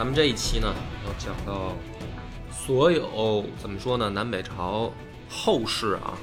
[0.00, 1.76] 咱们这一期呢，要讲到
[2.50, 4.90] 所有怎么说呢，南北朝
[5.28, 6.16] 后世啊，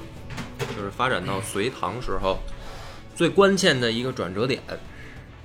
[0.58, 2.38] 就是发展到隋唐时候
[3.14, 4.60] 最关键的一个转折点，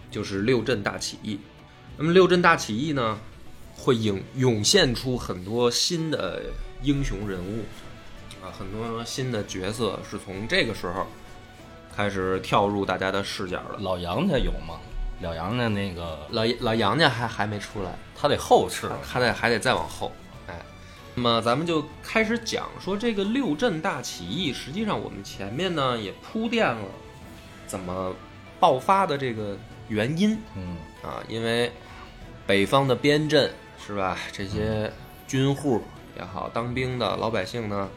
[0.09, 1.39] 就是六镇大起义。
[1.95, 3.19] 那么六镇大起义呢，
[3.75, 6.41] 会涌涌现出很多新的
[6.81, 7.63] 英雄人物
[8.43, 11.05] 啊，很多新的角色是从这个时候
[11.95, 13.77] 开始跳入大家的视角的。
[13.77, 14.79] 老杨家有吗？
[15.21, 20.11] 老杨家那个老老杨家还还没出来，他得后世，他得还得再往后，
[20.47, 20.59] 哎，
[21.15, 26.85] 那么咱们就开始讲说这个六镇大起义，实际上我们前面呢也铺垫了
[27.65, 28.13] 怎么
[28.59, 31.71] 爆发的这个原因嗯，啊，因为
[32.45, 33.51] 北方的边镇
[33.85, 34.91] 是吧，这些
[35.27, 35.81] 军户
[36.17, 37.89] 也好，当兵的老百姓呢，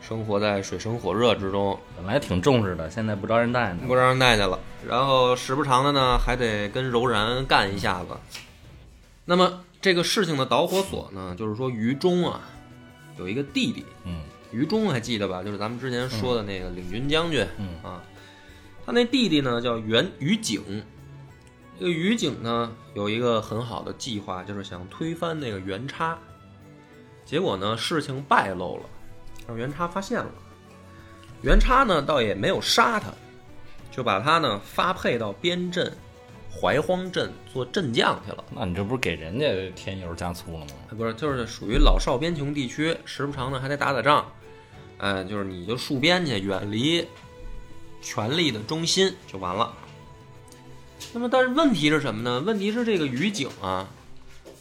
[0.00, 3.80] 生活在水深火热之中，本来挺重视的，现在不招人待呢。
[3.86, 4.58] 不招人待见了。
[4.86, 8.16] 然后时不常的呢，还得跟柔然干一下子。
[9.24, 12.40] 那么这个事情的导火索呢，就是说于忠啊
[13.18, 15.42] 有一个弟弟，嗯于忠还记得吧？
[15.44, 18.02] 就是咱们之前说的那个领军将军，嗯啊，
[18.84, 20.82] 他那弟弟呢叫袁于景。
[21.78, 26.18] 这个于景呢有一个很好的计划，就是想推翻那个袁叉。
[27.24, 28.82] 结果呢事情败露了，
[29.50, 30.30] 让袁叉发现了。
[31.42, 33.08] 袁叉呢倒也没有杀他，
[33.90, 35.92] 就把他呢发配到边镇
[36.48, 38.44] 怀荒镇做镇将去了。
[38.50, 40.72] 那你这不是给人家添油加醋了吗？
[40.96, 44.30] 不是，就是属于老少边穷地区，时不常呢还得打打仗，
[44.98, 47.04] 哎，就是你就戍边去，远离
[48.00, 49.74] 权力的中心就完了。
[51.12, 52.38] 那么，但是问题是什么呢？
[52.40, 53.88] 问题是这个于景啊，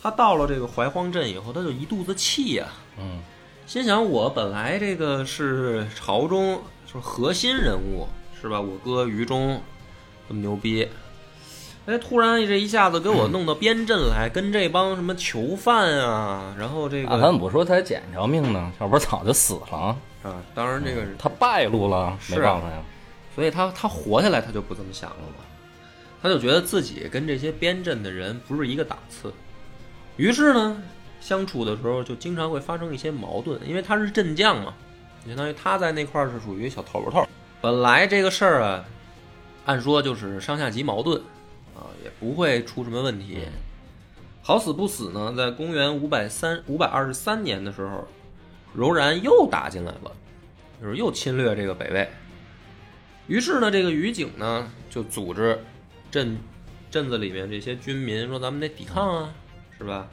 [0.02, 2.68] 他到了这个怀荒镇以后，他就一肚子气呀、
[2.98, 3.22] 嗯，
[3.70, 8.08] 心想我本来这个是朝中就是核心人物，
[8.42, 8.60] 是吧？
[8.60, 9.62] 我哥于忠
[10.28, 10.88] 这么牛逼，
[11.86, 18.72] 哎，突然这一下子给我弄到边镇来，跟这帮什么囚犯啊，然后这个啊咱怎么说他捡一条命呢？
[18.82, 19.96] 要不然早就死了。
[20.24, 22.82] 啊，当然这个是，他败露了，没办法呀。
[23.36, 25.46] 所以他他活下来他就不这么想了嘛，
[26.24, 29.32] 他就觉得自己跟这些边镇的人不是一个档次，
[30.18, 30.82] 于是呢，
[31.20, 34.74] 相处的时候就经常会发生一些矛盾，因为他是镇将嘛，
[35.26, 37.28] 相当于他在那块儿是属于小头头。
[37.62, 38.86] 本来这个事儿啊，
[39.66, 41.22] 按说就是上下级矛盾
[41.76, 43.40] 啊，也不会出什么问题。
[44.42, 48.08] 好死不死呢，在公元五百三五百二十三年的时候，
[48.74, 50.12] 柔然又打进来了，
[50.82, 52.10] 就是又侵略这个北魏。
[53.28, 55.60] 于是呢，这个于景呢就组织
[56.10, 56.40] 镇
[56.90, 59.34] 镇子里面这些军民说：“咱们得抵抗啊，
[59.78, 60.08] 是吧？”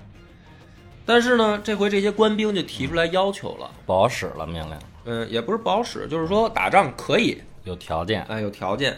[1.06, 4.76] 但是呢，这回这些官兵就提出来要求了，不好使了，命令。
[5.04, 8.24] 嗯，也不是不好使，就是说打仗可以，有条件。
[8.24, 8.96] 哎，有条件，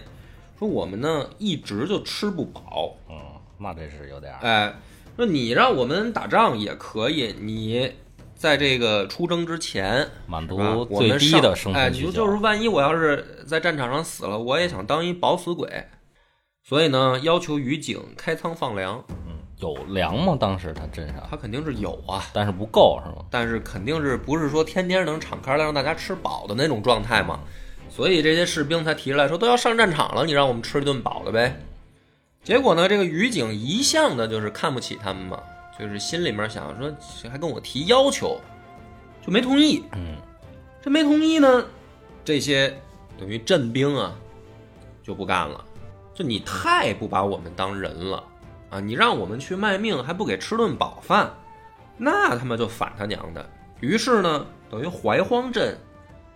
[0.59, 3.15] 说我们呢一直就吃不饱，嗯，
[3.59, 4.39] 那这是有点儿。
[4.41, 4.75] 哎，
[5.17, 7.93] 说你让我们打仗也可以，你
[8.35, 12.07] 在这个出征之前，满足我最低的生哎，存需求。
[12.07, 15.85] 你说就是万一我要是在战场上死了，我也想当一饱死鬼，
[16.65, 19.05] 所以呢，要求于景开仓放粮，
[19.61, 20.37] 有粮吗？
[20.39, 23.25] 当时他镇上，他肯定是有啊，但是不够是吗？
[23.31, 27.41] 但是肯定是不是说天天能敞开来让大家吃饱的那种状态嘛，
[27.89, 31.61] 所以这些士兵才提出来说都要上战场了，你让我们吃一顿饱的呗。
[32.45, 35.43] 结果呢，这个于景一向的就是看不起他们嘛，
[35.79, 36.91] 就是心里面想说
[37.29, 38.41] 还跟我提要求，
[39.27, 39.85] 就没同意。
[39.93, 40.17] 嗯，
[40.81, 41.65] 这没同意呢，
[42.25, 42.73] 这些
[43.19, 44.15] 等于镇兵啊
[45.03, 45.63] 就不干了，
[46.15, 48.23] 就你太不把我们当人了
[48.71, 48.81] 啊！
[48.81, 51.33] 你让我们去卖命还不给吃顿饱饭，
[51.97, 53.49] 那他妈就反他娘的！
[53.81, 55.79] 于是呢，等于怀荒镇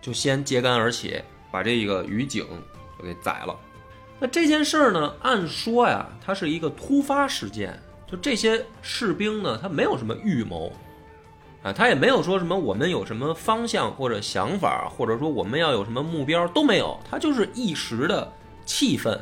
[0.01, 1.21] 就先揭竿而起，
[1.51, 2.45] 把这个于景
[2.97, 3.55] 就给宰了。
[4.19, 7.77] 那这件事儿呢，按说呀，它是一个突发事件，
[8.09, 10.71] 就这些士兵呢，他没有什么预谋，
[11.61, 18.31] 啊，他也没有说什么我们有什么方向或者想法，或者说我们要有什么目标都没有，他就是一时的
[18.65, 19.19] 气愤，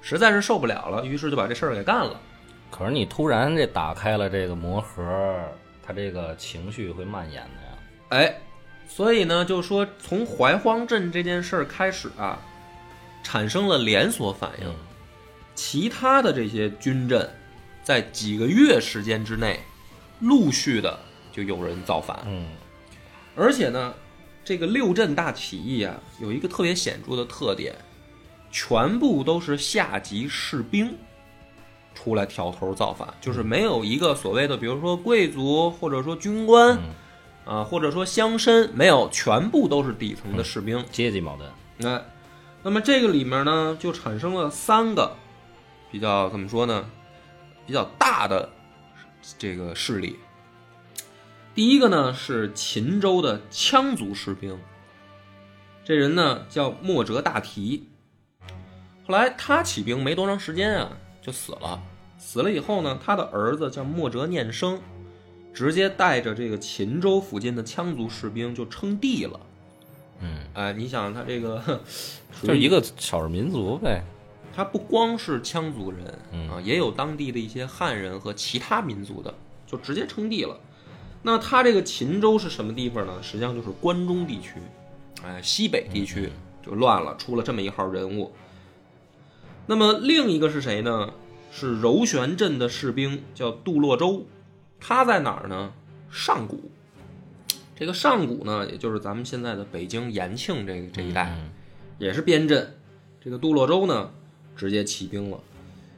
[0.00, 2.18] 实在是受不了了，于是就把这事儿给干了。
[2.70, 5.02] 可是你突然这打开了这个魔盒，
[5.82, 7.78] 他这个情绪会蔓延的呀。
[8.10, 8.40] 哎，
[8.88, 12.38] 所以呢，就说从怀荒镇这件事儿开始啊，
[13.22, 14.74] 产生了连锁反应。
[15.54, 17.28] 其他的这些军镇，
[17.82, 19.60] 在几个月时间之内，
[20.20, 20.98] 陆续的
[21.30, 22.18] 就有人造反。
[22.26, 22.46] 嗯
[23.36, 23.94] 而且呢，
[24.44, 27.74] 这个六镇大起义啊，有一个特别显著的特点，
[28.50, 30.96] 全部都是下级士兵
[32.02, 36.78] 出来挑头造反，就是没有一个所谓的，比如说贵族或者说军官
[37.46, 40.82] 嗯，啊，或者说乡绅，没有，全部都是底层的士兵。
[40.90, 41.92] 阶级矛盾。
[41.92, 42.02] 哎，
[42.62, 45.14] 那么这个里面呢，就产生了三个
[45.90, 46.88] 比较怎么说呢，
[47.66, 48.48] 比较大的
[49.36, 50.18] 这个势力。
[51.54, 54.58] 第一个呢是秦州的羌族士兵，
[55.84, 57.86] 这人呢叫莫哲大提。
[59.06, 61.82] 后来他起兵没多长时间啊，就死了。
[62.18, 64.80] 死了以后呢，他的儿子叫莫哲念生，
[65.54, 69.40] 直接带着这个秦州附近的羌族士兵就称帝了。
[70.20, 71.80] 嗯，哎，你想他这个，
[72.42, 74.04] 就是一个少数民族呗。
[74.54, 79.32] 他不光是羌族人嗯啊，也有当地的一些汉人和其他民族的，
[79.66, 80.58] 就直接称帝了。
[81.22, 83.22] 那他这个秦州是什么地方呢？
[83.22, 84.54] 实际上就是关中地区，
[85.24, 86.28] 哎，西北地区
[86.62, 88.30] 就乱了，出了这么一号人物。
[89.66, 91.12] 那么另一个是谁呢？
[91.52, 94.26] 是柔玄镇的士兵，叫杜洛州。
[94.78, 95.72] 他在哪儿呢？
[96.10, 96.70] 上谷。
[97.76, 101.50] 这个上谷呢，也就是咱们现在的北京延庆这个这一带，嗯
[101.98, 102.76] 也是边镇。
[103.20, 104.10] 这个杜洛州呢，
[104.56, 105.40] 直接起兵了，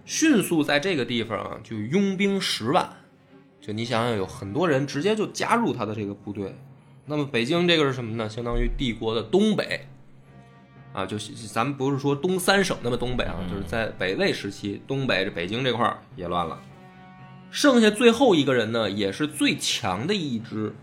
[0.05, 2.91] 迅速在这个地方啊就拥兵十万。
[3.61, 6.57] 就你想想，有很多人直接就加入他的这个部队。
[7.07, 8.29] 那么北京这个是什么呢？
[8.29, 9.87] 相当于帝国的东北，
[10.93, 16.61] 啊，就是咱们不是说东三省那么东北啊，就是在北魏时期，东北这北京这块儿也乱了。
[17.51, 20.75] 剩下最后一个人呢，也是最强的一支，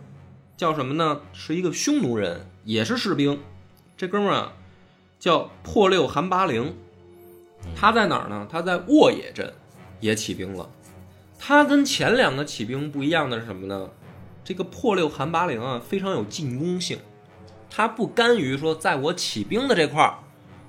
[0.56, 1.22] 叫什么呢？
[1.34, 3.40] 是一个匈奴人，也是士兵。
[3.98, 4.54] 这哥们儿啊，
[5.20, 6.76] 叫破六韩八陵。
[7.76, 8.48] 他在哪儿呢？
[8.50, 9.54] 他在沃野镇
[10.00, 10.70] 也起兵了。
[11.38, 13.90] 他跟前两个起兵不一样的是什么呢？
[14.44, 16.98] 这个破六韩八陵啊，非常有进攻性，
[17.70, 20.20] 他不甘于说在我起兵的这块儿，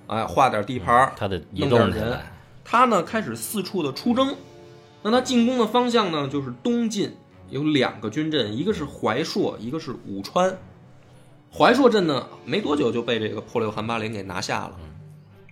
[0.06, 2.32] 哎，画点地盘儿，他得移动起来。
[2.64, 4.37] 他呢开始四处的出征。
[5.02, 7.17] 那他进攻的方向呢，就是东晋，
[7.49, 10.58] 有两个军镇，一个是怀朔，一个是武川。
[11.50, 14.79] 怀朔镇呢，没多久就被这个破六韩八陵给拿下了。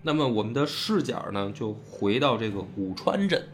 [0.02, 3.48] 那么我们的视角呢，就回到这个武川镇。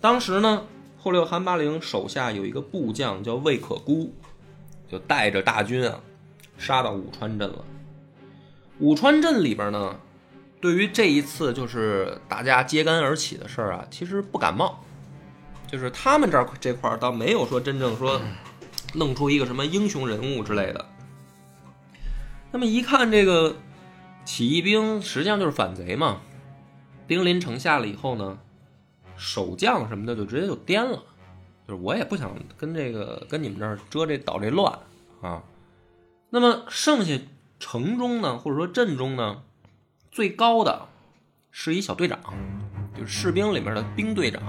[0.00, 0.64] 当时呢，
[1.02, 4.12] 破六韩八陵手下有一个部将叫魏可孤，
[4.86, 5.98] 就带着大军啊，
[6.60, 7.64] 杀到武川镇了。
[8.78, 9.96] 武川镇里边呢，
[10.60, 14.78] 对于这一次就是大家揭竿而起的事儿啊，其实不感冒，
[15.66, 18.20] 就是他们这儿这块儿倒没有说真正说
[18.94, 20.86] 弄出一个什么英雄人物之类的。
[22.52, 23.56] 那么一看这个
[24.24, 26.20] 起义兵，实际上就是反贼嘛。
[27.06, 28.38] 兵临城下了以后呢，
[29.16, 31.02] 守将什么的就直接就颠了，
[31.66, 34.78] 就是我也不想跟这个跟你们这儿遮这捣这乱
[35.20, 35.42] 啊。
[36.30, 37.20] 那么剩下
[37.58, 39.42] 城中呢，或者说镇中呢，
[40.10, 40.86] 最高的
[41.50, 42.18] 是一小队长，
[42.96, 44.40] 就是士兵里面的兵队长。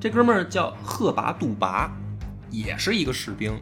[0.00, 1.92] 这哥们儿叫赫拔杜拔，
[2.50, 3.60] 也是一个士兵。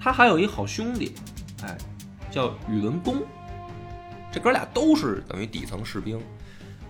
[0.00, 1.12] 他还有一好兄弟，
[1.64, 1.76] 哎，
[2.30, 3.16] 叫宇文恭。
[4.30, 6.20] 这哥俩都是等于底层士兵。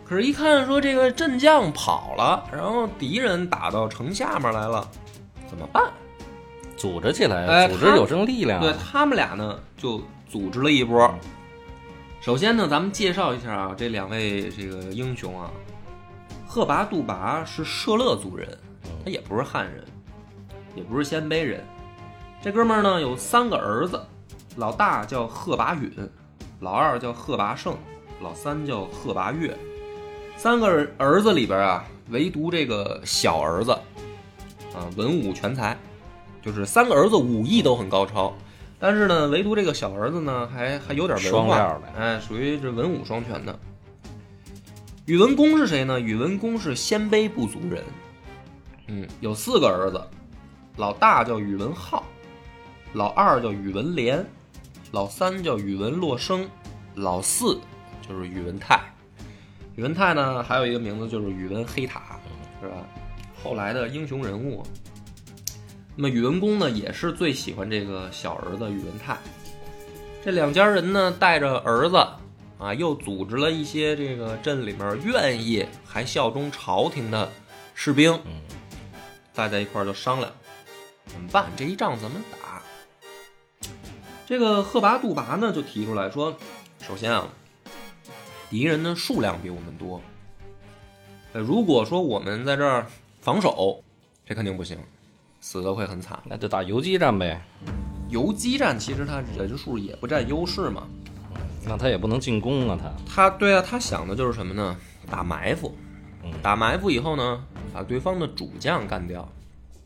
[0.05, 4.87] 可是，一看说这个镇将跑了，然后敌人打到城下面来了，
[5.49, 5.91] 怎么办？
[6.77, 8.61] 组织起来，哎组织有这种力量。
[8.61, 11.13] 对他们俩呢，就组织了一波。
[12.21, 15.51] 首先呢，咱们介绍一下啊，这两位这个英雄啊，
[16.47, 18.49] 赫拔杜拔是舍勒族人，
[19.05, 19.85] 他也不是汉人，
[20.75, 21.65] 也不是鲜卑人。
[22.43, 24.01] 这哥们儿呢有三个儿子，
[24.57, 25.91] 老大叫赫拔允，
[26.61, 27.77] 老二叫赫拔胜，
[28.21, 29.57] 老三叫赫拔越。
[30.37, 33.73] 三个儿儿子里边啊，唯独这个小儿子
[34.75, 35.77] 啊，文武全才，
[36.47, 38.33] 就是三个儿子武艺都很高超，
[38.79, 43.59] 但是呢，唯独这个小儿子呢，还还有点文化哎，属于这文武双全的。
[45.07, 45.99] 宇文恭是谁呢？
[45.99, 47.83] 宇文恭是鲜卑部族人，
[48.87, 50.01] 嗯，有四个儿子，
[50.77, 52.05] 老大叫宇文浩，
[52.93, 54.25] 老二叫宇文连，
[54.93, 56.49] 老三叫宇文洛生，
[56.95, 57.59] 老四
[58.09, 58.81] 就是宇文泰。
[59.75, 62.21] 宇文泰呢，还有一个名字就是宇文黑塔，
[62.63, 62.77] 是吧？
[63.43, 64.65] 后来的英雄人物。
[65.99, 69.17] 那么宇文公呢，也是最喜欢这个小儿子宇文泰。
[70.23, 71.97] 这两家人呢，带着儿子
[72.59, 77.33] 啊，又组织了一些这个镇里面愿意还效忠朝廷的
[77.75, 78.43] 士兵，嗯
[79.35, 80.31] 大家一块儿就商量，
[81.07, 81.47] 怎么办？
[81.57, 82.63] 这一仗怎么打？
[84.27, 86.37] 这个赫拔杜拔呢就提出来说，
[86.83, 87.27] 首先啊，
[88.51, 90.01] 敌人的数量比我们多。
[91.33, 92.87] 呃，如果说我们在这儿
[93.21, 93.83] 防守，
[94.27, 94.79] 这肯定不行，
[95.47, 96.21] 死的会很惨。
[96.25, 97.41] 那就打游击战呗。
[98.09, 100.83] 游击战其实他人数也不占优势嘛，
[101.65, 104.77] 那他也不能进攻啊，他他对啊，他想的就是什么呢？
[105.09, 105.73] 打埋伏，
[106.25, 109.29] 嗯打埋伏以后呢，把对方的主将干掉，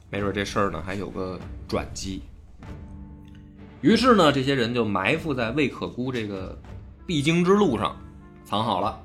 [0.09, 1.39] 没准这事儿呢还有个
[1.69, 2.23] 转机。
[3.83, 6.59] 于是呢，这些人就埋伏在魏可孤这个
[7.07, 7.95] 必经之路上，
[8.47, 8.99] 藏好了。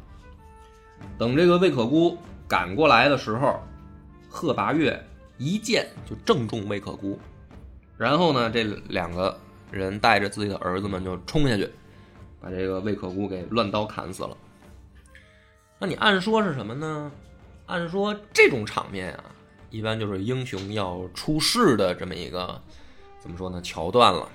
[1.17, 3.59] 等这个魏可孤赶过来的时候，
[4.29, 5.05] 贺拔岳
[5.37, 7.19] 一箭就正中魏可孤，
[7.97, 9.37] 然后呢，这两个
[9.71, 11.69] 人带着自己的儿子们就冲下去，
[12.39, 14.37] 把这个魏可孤给乱刀砍死了。
[15.77, 17.11] 那你按说是什么呢？
[17.65, 19.25] 按说这种场面啊，
[19.69, 22.61] 一般就是英雄要出世的这么一个
[23.19, 24.29] 怎么说呢桥段了，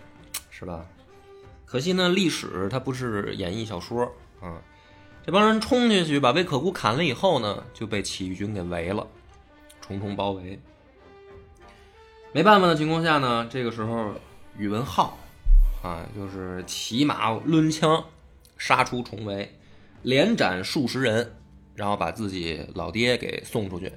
[0.51, 0.85] 是吧？
[1.65, 4.05] 可惜呢，历史它不是演义小说
[4.41, 4.61] 啊。
[5.25, 9.07] 这帮人冲进去把魏可孤砍了以后呢，就被起义军给围了，
[9.81, 10.59] 重重包围。
[12.33, 14.15] 没办法的情况下呢，这个时候
[14.57, 15.19] 宇文浩
[15.83, 18.05] 啊，就是骑马抡枪
[18.57, 19.53] 杀出重围，
[20.03, 21.35] 连斩数十人，
[21.75, 23.93] 然后把自己老爹给送出去。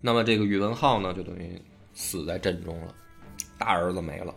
[0.00, 1.62] 那么这个宇文浩呢，就等于
[1.94, 2.92] 死在阵中了，
[3.56, 4.34] 大儿子没了。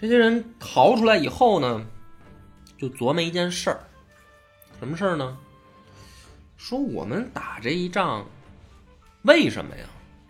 [0.00, 1.84] 这些人逃出来以后呢，
[2.78, 3.80] 就琢磨一件事儿，
[4.78, 5.36] 什么事儿呢？
[6.56, 8.24] 说我们打这一仗，
[9.22, 9.84] 为什么呀？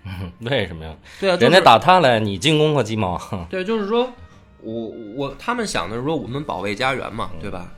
[0.40, 0.94] 为什么呀？
[1.20, 3.20] 对啊，就是人家打他来，你进攻个鸡毛？
[3.50, 4.12] 对，就是说
[4.60, 4.72] 我
[5.14, 7.72] 我他们想的是说我们保卫家园嘛，对吧？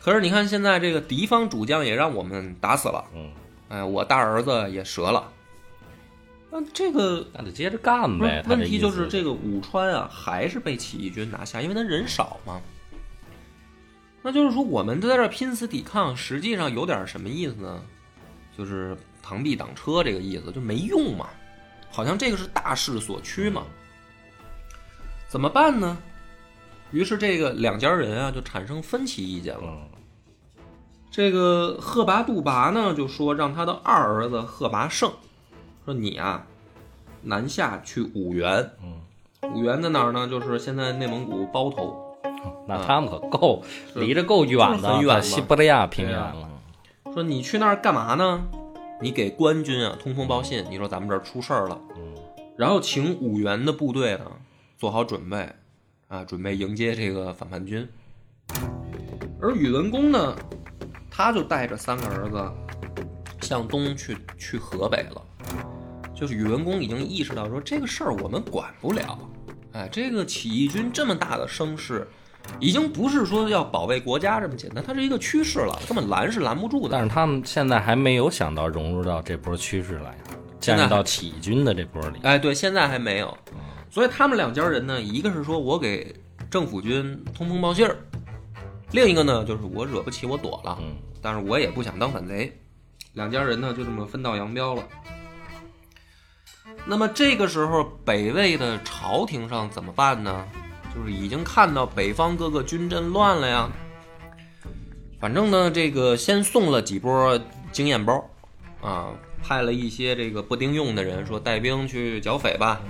[0.00, 3.30] 可是你看现在这个敌方主将也让我们打死了，嗯，
[3.68, 5.30] 哎，我大儿子也折了，
[6.50, 8.42] 那这个那就接着干呗。
[8.48, 12.60] 问题就是这个武川啊，还是被起义军拿下，因为他人少嘛。
[14.22, 17.82] 那就是说，我们在这儿拼死抵抗，实际上有点什么意思呢？
[18.56, 21.28] 就是螳臂挡车这个意思，就没用嘛。
[21.90, 23.62] 好像这个是大势所趋嘛。
[25.28, 25.98] 怎么办呢？
[26.90, 29.62] 于是这个两家人啊，就产生分歧意见了。
[29.64, 29.88] 嗯
[31.10, 35.10] 这个赫拔杜拔呢，就说让他的二儿子赫拔胜，
[35.84, 36.46] 说你啊，
[37.22, 38.70] 南下去五原。
[38.82, 39.00] 嗯，
[39.54, 40.28] 五原在哪儿呢？
[40.28, 42.16] 就是现在内蒙古包头。
[42.68, 46.48] 那他们可够是离着够远的，很远了西伯利亚平原了。
[47.12, 48.46] 说你去那儿干嘛呢？
[49.00, 52.14] 你给官军啊通风报信，你说咱们这儿出事儿了，嗯
[52.56, 54.32] 然后请五原的部队呢
[54.76, 55.48] 做好准备，
[56.08, 57.88] 啊，准备迎接这个反叛军。
[59.40, 60.36] 而宇文公呢，
[61.08, 62.52] 他就带着三个儿子
[63.42, 65.22] 向东去去河北了。
[66.12, 69.16] 就是宇文公已经意识到说这个事儿我们管不了，
[69.72, 72.08] 哎，这个起义军这么大的声势，
[72.60, 76.90] 已经不是说要保卫国家这么简单，它是一个趋势了，根本拦是拦不住的。
[76.92, 80.16] 但是他们现在还没有想到融入到这波趋势来，
[80.60, 82.18] 加现在入到起义军的这波里。
[82.22, 83.36] 哎，对，现在还没有。
[83.90, 86.14] 所以他们两家人呢，一个是说我给
[86.50, 87.96] 政府军通风报信儿，
[88.92, 92.56] 另一个呢就是我惹不起我躲了，嗯但是我也不想当反贼。
[93.14, 94.82] 两家人呢就这么分道扬镳了。
[96.86, 100.46] 那么这个时候，北魏的朝廷上怎么办呢？
[100.98, 103.70] 就是已经看到北方各个军阵乱了呀。
[105.20, 107.38] 反正呢，这个先送了几波
[107.70, 108.28] 经验包，
[108.82, 112.80] 啊，派了一些这个不丁用的人说带兵去剿匪吧。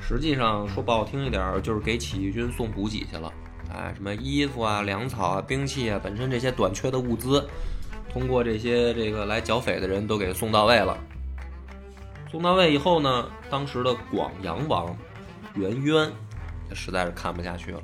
[0.00, 3.32] 实际上说不好听一点，就是给起义军送补给去了。
[3.72, 7.48] 哎，什么衣服啊、粮草啊、兵器啊，本身这些短缺的物资，
[8.12, 10.98] 通过这些这个来剿匪的人都给送到位了。
[12.30, 14.94] 送到位以后呢，当时的广阳王
[15.54, 16.12] 元渊，
[16.72, 17.82] 实在是看不下去了。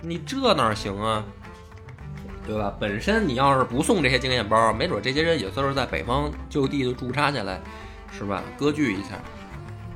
[0.00, 1.24] 你这哪行啊？
[2.46, 2.74] 对吧？
[2.80, 7.60] 本身你要是不送这些经验包，没准这些人也算是在北方就地的驻扎下来，
[8.10, 8.42] 是吧？
[8.58, 9.20] 割据一下。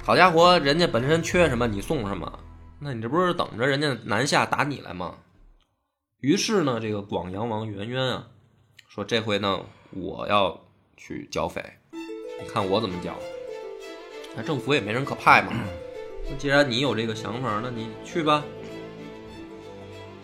[0.04, 2.38] 好家伙，人家本身缺什么你送什么，
[2.78, 5.14] 那你这不是等着人家南下打你来吗？
[6.21, 8.26] 于是呢，这个广阳王元渊啊，
[8.88, 10.61] 说这回呢，我要
[10.97, 13.14] 去剿匪，你看我怎么剿。
[14.37, 15.52] 那政府也没人可派嘛。
[16.28, 18.45] 那既然你有这个想法，那你去吧。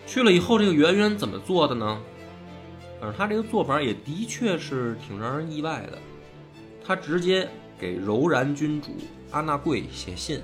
[0.07, 2.01] 去了以后，这个元渊怎么做的呢？
[2.99, 5.97] 反正他这个做法也的确是挺让人意外的。
[6.83, 7.47] 他直接
[7.79, 8.89] 给柔然君主
[9.31, 10.41] 阿那贵写信，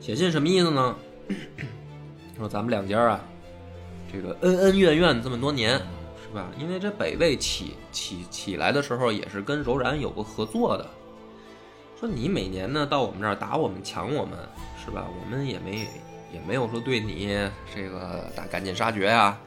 [0.00, 0.96] 写信什么意思呢？
[2.36, 3.24] 说咱们两家啊，
[4.12, 5.78] 这个恩恩怨怨这么多年，
[6.20, 6.50] 是吧？
[6.58, 10.90] 因为这北魏起起起来的时候，也是跟柔然有过合作的。
[11.98, 14.38] 说你每年呢到我们这儿打我们抢我们
[14.84, 15.06] 是吧？
[15.08, 15.88] 我们也没
[16.32, 17.38] 也没有说对你
[17.74, 19.38] 这个打赶尽杀绝呀、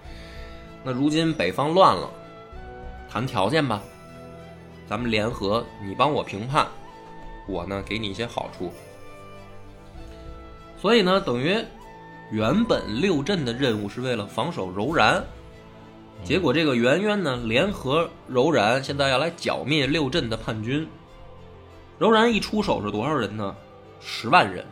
[0.84, 2.10] 那如今北方乱了，
[3.10, 3.84] 谈条件吧，
[4.88, 6.66] 咱们联合，你帮我平叛，
[7.48, 8.72] 我呢给你一些好处。
[10.80, 11.58] 所以呢，等于
[12.32, 15.24] 原本六镇的任务是为了防守柔然，
[16.24, 20.88] 结果这个圆圆呢联合柔然，现在要来剿灭六镇的叛军。
[22.00, 23.56] 柔然一出手是多少人呢？
[24.00, 24.66] 十万人。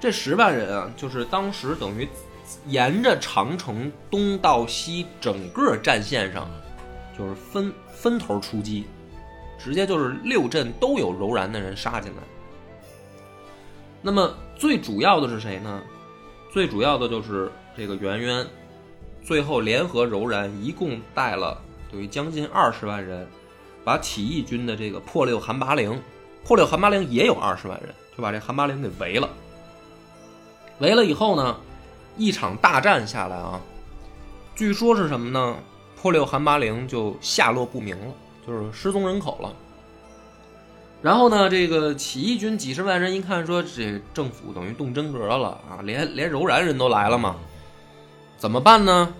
[0.00, 2.08] 这十万人啊，就是当时等于
[2.66, 6.48] 沿着长城东到西整个战线上，
[7.16, 8.86] 就是分分头出击，
[9.58, 12.22] 直接就是六镇都有柔然的人杀进来。
[14.00, 15.82] 那么最主要的是谁呢？
[16.50, 18.46] 最主要的就是这个圆圆，
[19.22, 21.60] 最后联合柔然，一共带了
[21.92, 23.28] 等于将近二十万人，
[23.84, 26.00] 把起义军的这个破六韩拔陵，
[26.50, 29.30] 破六韩八陵也有二十万人，就把这韩八陵给围了。
[30.80, 31.56] 围了以后呢，
[32.16, 33.60] 一场大战下来啊，
[34.56, 35.56] 据说是什么呢？
[36.02, 38.12] 破六韩八陵就下落不明了，
[38.44, 39.54] 就是失踪人口了。
[41.00, 47.36] 然后呢，这个起义军几十万人一看说，这政府等于动真格了啊，连连柔然人都来了嘛，
[48.36, 49.14] 怎么办呢？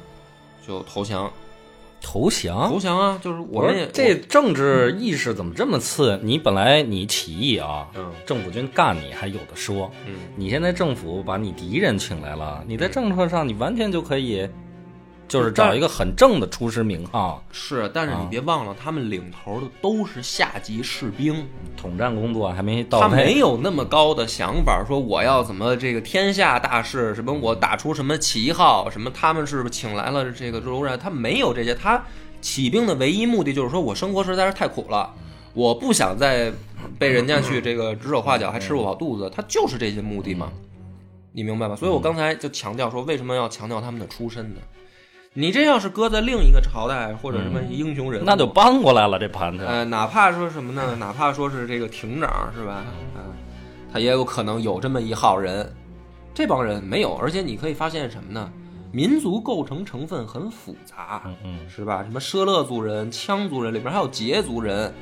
[0.67, 1.33] 就投降，
[2.01, 2.69] 投降。
[2.69, 3.21] 投降啊！
[3.23, 6.19] 就是我我们也这政治意识怎么这么次？
[6.23, 14.49] 你本来你起义啊，嗯政府军干你还有的说，嗯，你现在政府把你敌人请来了，你在政策上你完全就可以，
[15.31, 21.47] 就是找一个很正的出师名号，是，但是你啊别忘了，他们领头的都是下级士兵，
[21.77, 23.39] 统战工作还没到他没。
[23.39, 32.03] 有那么高的想法，说我要怎么这个天下大事，什么我打出什么旗号，什么他们是请来了这个柔然，他没有这些，他
[32.41, 35.15] 起兵的唯一目的就是说我生活实在是太苦了，
[35.55, 36.53] 我不想再
[36.99, 40.51] 被人家去这个指手画脚，还吃不饱肚子，他就是这些目的嘛，
[41.33, 41.77] 你明白吧？
[41.77, 44.61] 所以我刚才就强调说，为什么要强调他们的出身呢？
[45.33, 49.65] 你这要是搁在另一个朝代或者什么英雄人物，那就搬过来了这盘子。
[49.65, 50.97] 呃，哪怕说什么呢？
[50.99, 52.85] 哪怕说是这个亭长是吧？
[53.15, 53.33] 嗯、
[53.93, 55.73] 他也有可能有这么一号人。
[56.35, 58.51] 这帮人没有，而且你可以发现什么呢？
[58.91, 62.03] 民族构成成分很复杂，嗯嗯，是吧？
[62.03, 64.93] 什么畲勒族人、羌族人里边还有羯族人，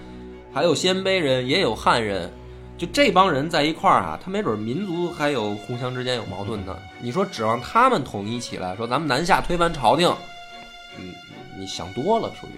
[0.53, 2.31] 还有鲜卑人，也有汉人。
[2.79, 6.79] 就这帮人在一块儿啊，他没准民族还有互相之间有矛盾呢。
[7.01, 10.09] 你说指望他们统一起来，说咱们南下推翻朝廷，
[10.97, 11.13] 嗯，
[11.59, 12.53] 你想多了，属于。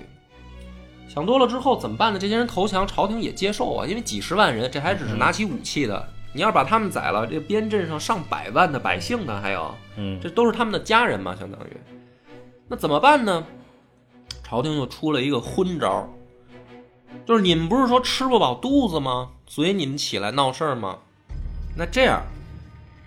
[1.09, 2.19] 想多了之后怎么办呢？
[2.19, 6.07] 这些人投降，朝廷也接受啊，因为几十万人，这还只是拿起武器的。
[6.33, 11.71] 你要是把他们宰了，这边镇上上百万的百姓呢，还有，嗯，这都是他们的家人嘛，相当于。
[12.69, 13.45] 那怎么办呢？
[14.45, 16.09] 朝廷又出了一个昏招，
[17.27, 19.31] 就是你们不是说吃不饱肚子吗？
[19.47, 20.99] 所以你们起来闹事儿吗？
[21.77, 22.23] 那这样，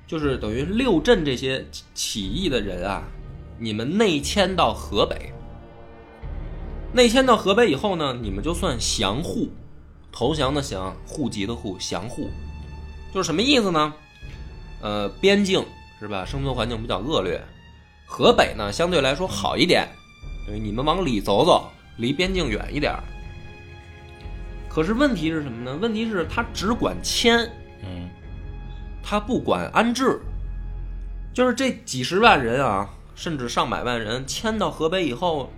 [0.07, 3.03] 就是等于六镇这些起义的人啊，
[3.59, 5.31] 你们内迁到河北。
[6.93, 9.49] 内迁到河北以后呢，你们就算降户，
[10.11, 12.29] 投降的降，户籍的户，降户，
[13.13, 13.93] 就是什么意思呢？
[14.81, 15.65] 呃，边境
[15.99, 16.23] 是吧？
[16.25, 17.41] 生存环境比较恶劣，
[18.05, 19.87] 河北呢相对来说好一点，
[20.45, 23.03] 等于你们往里走走，离边境远一点儿。
[24.73, 25.77] 可是问题是什么呢？
[25.79, 27.37] 问题是他只管迁，
[27.83, 28.09] 嗯，
[29.03, 30.19] 他不管安置，
[31.31, 35.51] 就是这几十万人啊，甚至上百万人迁到河北以后，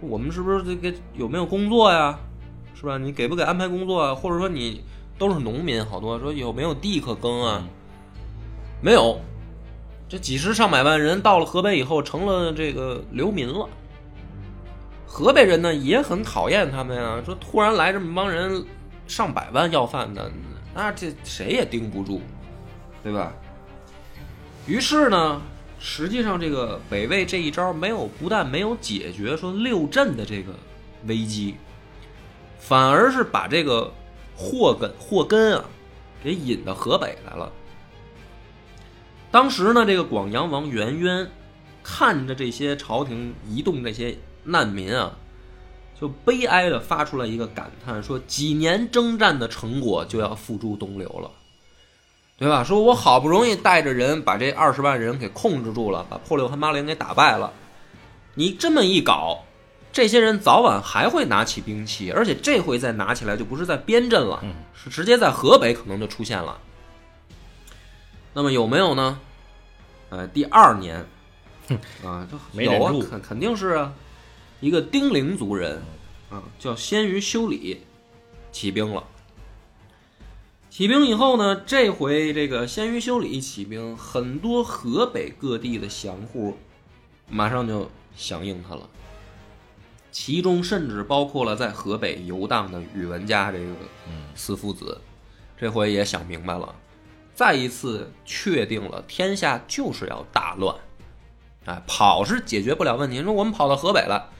[0.00, 2.18] 我们是不是这个有没有工作呀？
[2.74, 2.98] 是吧？
[2.98, 4.12] 你给不给安排工作啊？
[4.12, 4.82] 或者说你
[5.16, 7.62] 都是农民，好多说有没有地可耕啊？
[8.82, 9.20] 没有，
[10.08, 13.68] 这几十上百万人到了河北以后，成了这个流民了。
[15.06, 18.64] 河北人呢也很讨厌他们呀，说突然来这么帮人，
[19.06, 20.30] 上百万要饭的，
[20.74, 22.20] 那这谁也盯不住，
[23.02, 23.32] 对吧？
[24.66, 25.40] 于是呢，
[25.78, 30.52] 实际上这个北魏这一招没有，不但没有解决说六镇的这个
[31.06, 31.54] 危机，
[32.58, 33.92] 反而是把这个
[34.36, 35.64] 祸根祸根啊
[36.22, 37.50] 给引到河北来了。
[39.30, 41.30] 当时呢，这个广阳王元渊
[41.82, 45.12] 看着这些朝廷移动这些难民啊，
[46.00, 51.30] 就悲哀的发出了一个感叹，说几年征战的成果就要付诸东流了，
[52.38, 52.62] 对吧？
[52.64, 57.52] 说我好不容易带着人把这二十万人给控制住了，把破六和八陵给打败了，
[58.34, 59.44] 你这么一搞，
[59.92, 66.58] 这些人早晚还会拿起兵器，而且这回再拿起来就不是在边镇了，是直接在河北可能就出现了。
[68.34, 69.18] 那么有没有呢？
[70.10, 71.04] 呃，第二年，
[72.04, 73.92] 啊，就有啊，肯肯定是啊，
[74.60, 75.82] 一个丁零族人
[76.30, 77.82] 啊，叫鲜于修理，
[78.50, 79.04] 起兵了。
[80.70, 86.56] 起兵以后呢，这回这个鲜于修理起兵，很多河北各地的降户
[87.28, 88.88] 马上就响应他了，
[90.10, 93.66] 其中甚至包括了在河北游荡的宇文家这个
[94.34, 95.00] 四父子，
[95.56, 96.74] 这回也想明白了，
[97.34, 100.76] 再一次确定了天下就是要大乱，
[101.64, 103.22] 哎，跑是解决不了问题。
[103.22, 104.30] 说我们跑到河北了，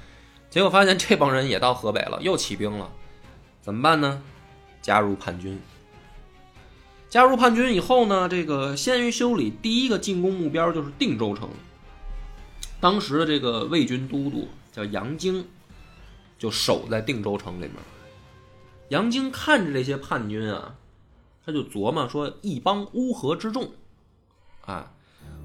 [0.49, 2.91] 结果发现这帮人也到河北了，又起兵了，
[3.61, 4.23] 怎么办呢？
[4.81, 5.61] 加入叛军。
[7.09, 11.49] 加入叛军以后呢，这个鲜于修理第一个进攻目标就是定州城。
[12.81, 15.47] 当时的这个魏军都督叫杨经，
[16.39, 17.73] 就守在定州城里面。
[18.89, 20.77] 杨经看着这些叛军啊，
[21.45, 23.71] 他就琢磨说：一帮乌合之众，
[24.65, 24.93] 啊，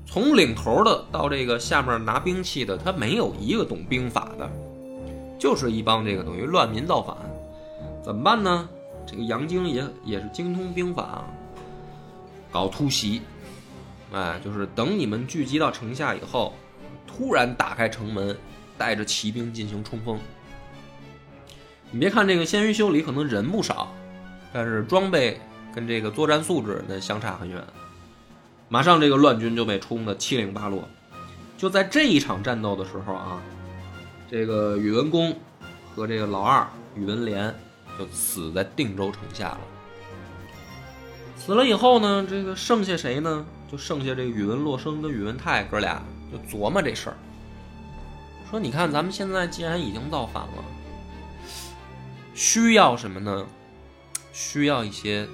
[0.06, 4.52] 从领头的到这个下面拿兵器的，他没有一个懂兵法的，
[5.42, 7.18] 就是一帮这个等于乱民造反。
[8.04, 8.70] 怎么办呢？
[9.08, 11.26] 这个杨经也也是精通兵法。
[12.52, 13.24] 搞突袭，
[14.12, 16.54] 哎，就是等你们聚集到城下以后，
[17.08, 18.38] 突然打开城门，
[18.78, 20.20] 带着骑兵进行冲锋。
[21.90, 23.92] 你别看这个鲜于修理可能人不少，
[24.54, 25.42] 但是装备
[25.74, 27.60] 跟这个作战素质那相差很远。
[28.70, 30.88] 马上这个乱军就被冲得七零八落。
[31.58, 33.42] 就在这一场战斗的时候啊，
[34.32, 35.36] 这个宇文公
[35.94, 36.66] 和这个老二
[36.96, 37.54] 宇文连
[38.00, 39.60] 就死在定州城下了。
[41.36, 43.46] 死了以后呢，这个剩下谁呢？
[43.70, 47.18] 就剩下这个宇文洛生跟宇文泰哥俩就琢磨这事儿，
[48.50, 50.64] 说：“你看，咱们现在既然已经造反了，
[52.34, 53.46] 需要什么呢？
[54.32, 55.28] 需要一些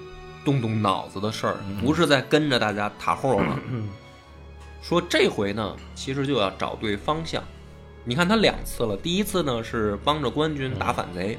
[0.43, 3.59] 动动脑子的事儿，不是在跟着大家塔后了。
[4.81, 7.43] 说这回呢，其实就要找对方向。
[8.07, 11.37] 你看他两次了，第一次呢是帮着官军打反贼，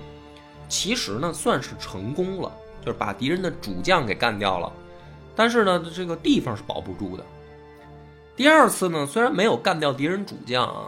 [0.68, 4.72] 其实呢算是成功了。”就是把敌人的主将给干掉了，
[5.34, 7.24] 但是呢，这个地方是保不住的。
[8.36, 10.86] 第二次呢，虽然没有干掉敌人主将啊，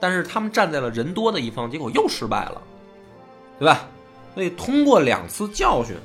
[0.00, 2.62] 但是他们站在了人多的一方，结果又失败了，
[3.58, 3.86] 对吧？
[4.34, 5.96] 所以通过两次教训，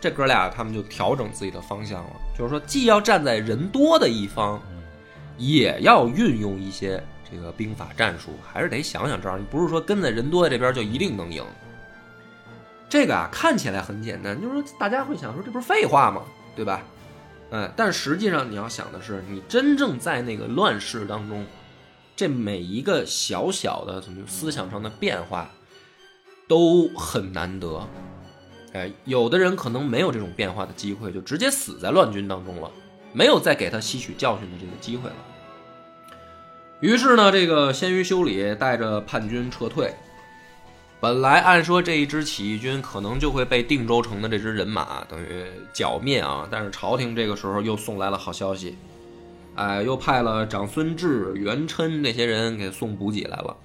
[0.00, 4.60] 这哥俩他们就调整自己的方向了，就是说，既要站在人多的一方，
[5.36, 9.40] 也要运用一些这个兵法战术，还是得想想招儿。
[9.50, 11.44] 不是说跟在人多的这边就一定能赢。
[12.88, 16.22] 这个啊，看起来很简单，就是说大家会想说，这不是废话吗？
[16.56, 16.82] 对吧？
[17.52, 21.46] 嗯，但实际上你要想的是，你真正在那个乱世当中，
[22.16, 25.50] 这每一个小小的什么思想上的变化，
[26.48, 27.88] 都很难得。
[28.72, 32.70] 哎，有的人可能没有这种变化的机会，就直接死在乱军当中了，
[33.12, 35.16] 没有再给他吸取教训的这个机会了。
[36.80, 39.94] 于是呢，这个鲜于修理带着叛军撤退。
[40.98, 48.76] 本来按说这一支起义军可能就会被定州城的这支人马等于剿灭啊，但是朝廷这个时候又送来了好消息，
[49.54, 53.56] 哎，又派了长孙志、袁琛这些人给送补给来了。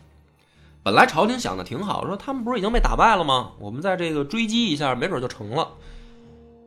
[0.84, 3.52] 本来朝廷想的挺好，说他们不是已经被打败了吗？
[3.60, 5.68] 我们在这个追击一下，没准就成了。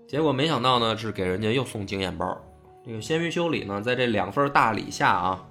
[0.06, 2.38] 结果没想到呢，是给人家又送经验包。
[2.84, 5.46] 这个鲜于修理呢，在这两份大礼下啊，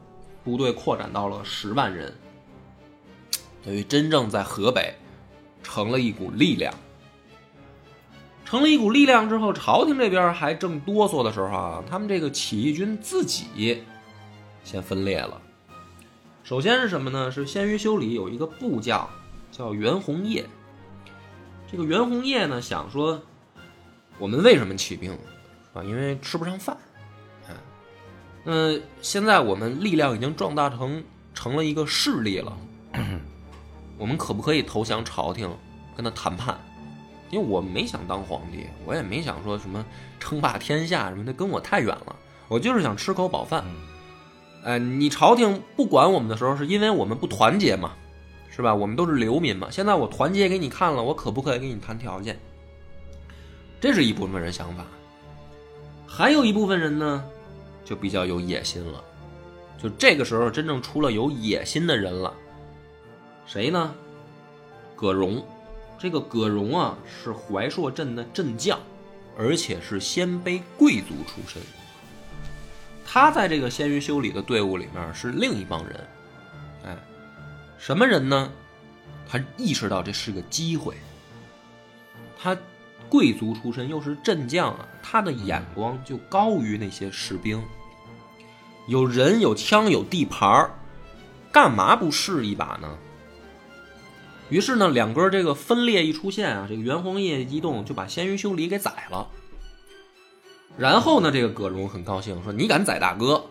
[0.47, 2.15] 部队扩展到了十万人，
[3.65, 4.95] 等于真正在河北。
[5.63, 6.73] 成了一股力量，
[8.45, 13.83] 成了一股力量之后，朝廷这边还正哆嗦的时候啊，他们这个起义军自己
[14.63, 15.41] 先分裂了。
[16.45, 17.29] 首先是什么呢？
[17.29, 19.09] 是先于修理有一个部将
[19.51, 20.45] 叫袁弘业。
[21.69, 23.21] 这个袁弘业呢，想说
[24.17, 25.11] 我们为什么起兵
[25.73, 25.83] 啊？
[25.83, 26.77] 因为吃不上饭。
[28.49, 32.57] 嗯，现在我们力量已经壮大成成了一个势力了。
[33.97, 35.49] 我们可不可以投降朝廷，
[35.97, 36.57] 跟他谈判？
[37.29, 39.85] 因为我没想当皇帝，我也没想说什么
[40.17, 42.15] 称霸天下什么的，跟我太远了。
[42.47, 43.65] 我就是想吃口饱饭。
[44.63, 47.91] 哎，你朝廷不管我们的时候，是因为我们不团结嘛，
[48.49, 48.73] 是吧？
[48.73, 49.67] 我们都是流民嘛。
[49.69, 52.39] 现在我团结给你看了，我可不可以跟你谈条件？
[53.81, 54.85] 这是一部分人想法，
[56.07, 57.25] 还有一部分人呢，
[57.87, 59.01] 就比较有野心了。
[59.81, 62.33] 就这个时候，真正出了有野心的人了。
[63.45, 63.95] 谁呢？
[64.93, 65.45] 葛荣，
[65.97, 68.77] 这个葛荣啊是怀朔镇的镇将，
[69.37, 71.61] 而且是鲜卑贵族出身。
[73.05, 76.07] 他在这个鲜于修理的队伍里面是另一帮人，
[76.85, 76.97] 哎，
[77.77, 78.51] 什么人呢？
[79.29, 80.95] 他意识到这是个机会。
[82.37, 82.57] 他
[83.09, 87.63] 贵族出身又是镇将啊，他的眼光就高于那些士兵。
[88.87, 90.69] 有人有枪有地盘
[91.51, 92.97] 干嘛不试一把呢？
[94.49, 99.27] 于是呢，两根这个分裂一出现啊，这个袁弘业一动就把鲜于修理给宰了。
[100.77, 103.43] 然后呢，这个葛荣很高兴，说：“你敢宰大哥，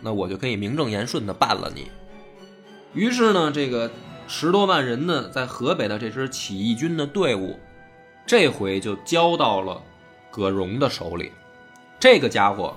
[0.00, 1.90] 那我就可以名正言顺的办了你。”
[2.94, 3.90] 于是呢，这个
[4.26, 7.60] 十多万人呢，在河北的这支起义军的队伍，
[8.30, 9.82] 这回就交到了
[10.30, 11.32] 葛荣的手里。
[11.98, 12.76] 这个家伙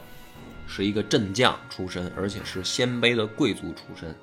[0.65, 4.15] 是一个镇将出身，而且是鲜卑的贵族出身，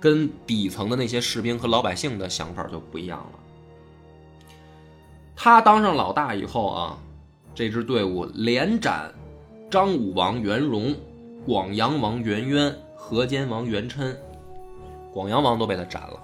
[0.00, 3.38] 跟底层的那些士兵和老百姓的想法就不一样了。
[5.36, 6.98] 他当上老大以后啊。
[7.54, 9.12] 这支队伍连斩
[9.70, 10.96] 张武王元荣、
[11.44, 14.16] 广阳王元渊、河间王元琛，
[15.12, 16.18] 广阳王都被他斩了。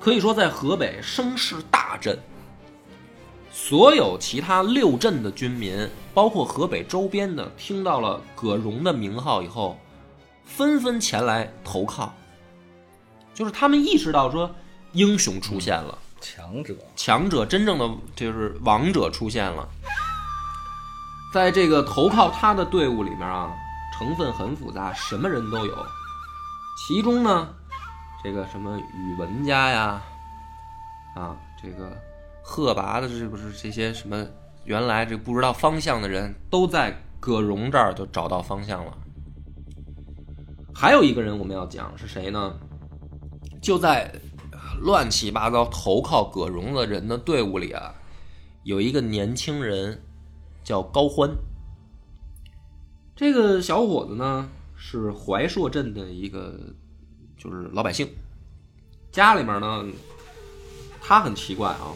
[0.00, 2.18] 可以说，在河北声势大振。
[3.52, 9.78] 所有其他六镇的军民，包括河北周边的，听到了葛荣的名号以后，
[10.44, 12.14] 纷纷前来投靠。
[13.34, 14.50] 就是他们意识到说，
[14.92, 15.98] 英雄出现了。
[16.20, 19.66] 强者，强者，真正的就是王者出现了。
[21.32, 23.50] 在这个投靠他的队伍里面啊，
[23.96, 25.86] 成分很复杂，什么人都有。
[26.76, 27.48] 其中呢，
[28.22, 30.02] 这个什么宇文家呀，
[31.14, 31.96] 啊，这个
[32.50, 34.26] 贺拔的，这不是这些什么
[34.64, 38.98] 原来这不知道方向的人都在葛荣这儿就找到方向了。
[40.74, 42.58] 还有一个人我们要讲是谁呢？
[43.62, 44.12] 就在。
[44.82, 47.94] 乱七八糟投靠葛荣的人的队伍里啊，
[48.62, 50.02] 有一个年轻人
[50.64, 51.30] 叫高欢。
[53.14, 56.58] 这个小伙子呢是怀朔镇的一个
[57.36, 58.08] 就是老百姓，
[59.12, 59.84] 家里面呢
[61.02, 61.92] 他很奇怪啊，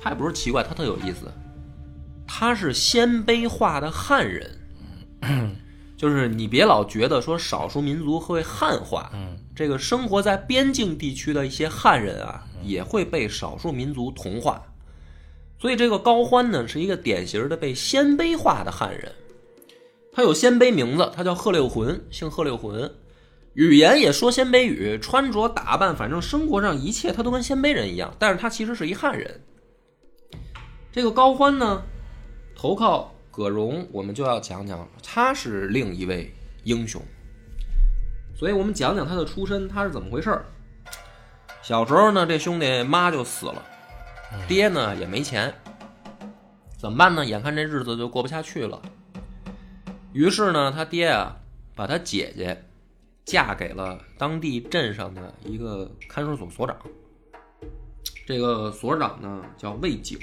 [0.00, 1.32] 他也不是奇怪，他特有意思，
[2.26, 4.50] 他是鲜卑化的汉人，
[5.96, 9.10] 就是你别老觉得说少数民族会汉化。
[9.54, 14.62] 这个生活在边境地区的一些汉人啊，也会被少数民族同化，
[15.58, 19.12] 所以这个高欢呢是一个典型的被鲜卑化的汉人，
[20.12, 22.92] 他有鲜卑名字，他叫贺六浑，姓贺六浑，
[23.54, 29.40] 语言也说鲜卑语，穿着打扮，反正生活上一切他都跟鲜卑人一样，但是他其实是一汉人。
[30.96, 31.82] 这个高欢呢，
[32.54, 36.32] 投靠葛荣，我们就要讲讲他是另一位
[36.64, 37.02] 英雄。
[38.34, 40.46] 所以我们讲讲他的出身，他是怎么回事儿。
[41.60, 43.62] 小时候呢，这兄弟妈就死了，
[44.48, 45.52] 爹呢也没钱，
[46.78, 47.26] 怎么办呢？
[47.26, 48.80] 眼看这日子就过不下去了。
[50.14, 51.36] 于是呢，他爹啊，
[51.74, 52.64] 把他姐姐
[53.26, 56.74] 嫁给了当地镇上的一个看守所所长。
[58.26, 60.18] 这个所长呢叫魏景。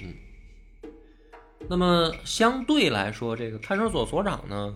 [1.68, 4.74] 那么相对来说，这个看守所所长呢，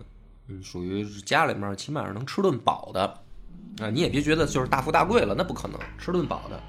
[0.48, 3.02] 嗯，属于家里面起码是能吃顿饱的。
[3.80, 6.60] 啊，你也别觉得就是大富大贵了，那不可能，吃顿饱的。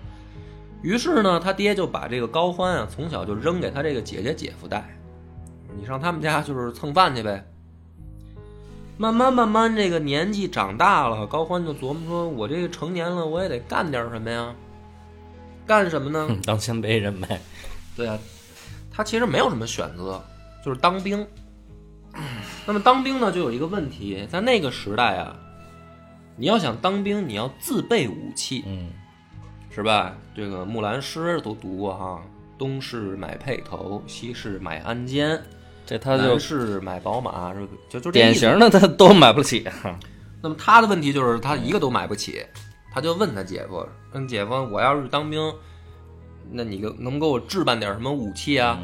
[0.83, 4.97] 于是呢，他爹就把这个高欢啊，从小就扔给他这个姐姐姐夫带，
[5.79, 7.45] 你上他们家就是蹭饭去呗。
[8.99, 14.55] 慢慢慢慢，这个年纪长大了，高欢就琢磨说：“我这个成年了，我也得干点什么呀？
[15.67, 16.29] 干什么呢？
[16.45, 17.41] 当鲜卑人呗。
[17.97, 18.19] 对啊，
[18.99, 20.21] 他其实没有什么选择，
[20.65, 21.25] 就是当兵。
[22.67, 25.37] 那么当兵呢，就有一个问题，在那个时代啊。
[26.37, 28.91] 你要想当兵，你要自备武器，嗯，
[29.71, 30.17] 是吧？
[30.35, 32.21] 这个《木兰诗》都读过哈，
[32.59, 35.41] 东市买辔头，西市买鞍鞯，
[35.87, 39.65] 这他就是买宝马，是就就典型的他都买不起。
[40.43, 42.45] 那么他的问题就是他一个都买不起，
[42.93, 45.41] 他就问他姐夫：“问姐夫，我要是当兵，
[46.51, 48.79] 那你给能给我置办点什么武器啊？”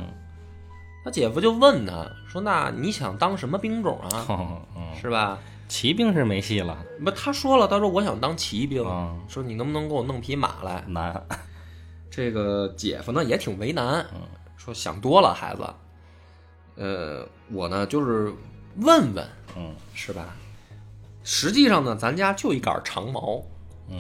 [1.05, 4.63] 他姐夫就问他说：“那你想当什么兵种啊？
[5.01, 8.85] 是吧？”骑兵是没戏了，不，他说了，他说我想当骑兵，
[9.27, 10.85] 说你能不能给我弄匹马来？
[10.87, 11.27] 难。
[12.11, 14.07] 这个姐夫呢也挺为难，
[14.57, 15.63] 说想多了，孩子。
[16.77, 18.33] 呃，我呢就是
[18.77, 20.37] 问问，嗯，是吧？
[21.23, 23.43] 实际上呢，咱家就一杆长矛，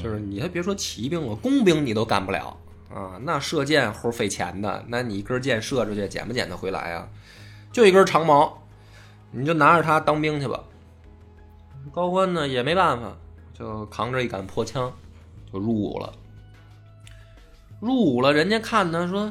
[0.02, 2.56] 就是你还别说骑兵了，工兵你都干不了
[2.94, 3.18] 啊。
[3.20, 7.08] 那射箭齁费钱的，那你一根箭射出去，捡不捡得回来呀？
[7.72, 8.62] 就一根长矛，
[9.32, 10.62] 你就拿着它当兵去吧。
[11.92, 13.12] 高欢呢也没办法，
[13.52, 14.92] 就扛着一杆破枪，
[15.52, 16.12] 就入伍了。
[17.80, 19.30] 入伍了，人家看他说，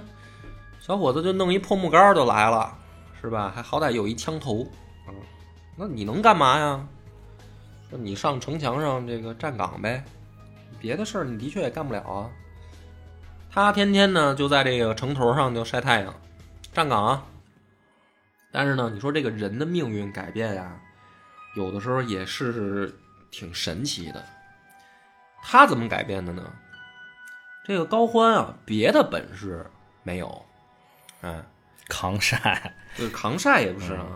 [0.80, 2.78] 小伙子就弄一破木杆就来了，
[3.19, 3.52] 是吧？
[3.56, 4.67] 还好歹有一枪头，
[5.08, 5.15] 嗯，
[5.76, 6.86] 那你能干嘛呀？
[7.89, 10.04] 说你上城墙上这个站岗呗，
[10.80, 12.30] 别的事儿你的确也干不了啊。
[13.54, 16.12] 他天天呢就在这个城头上就晒太阳，
[16.74, 17.24] 站岗啊。
[18.52, 20.76] 但是呢，你说这个人的命运改变呀？
[21.56, 22.92] 有的时候也是
[23.30, 24.26] 挺神奇的，
[25.44, 26.52] 他怎么改变的呢？
[27.63, 29.63] 这个高欢啊，别的本事
[30.02, 30.46] 没有，
[31.22, 31.44] 哎，
[31.88, 34.08] 扛晒，就是扛晒也不是啊，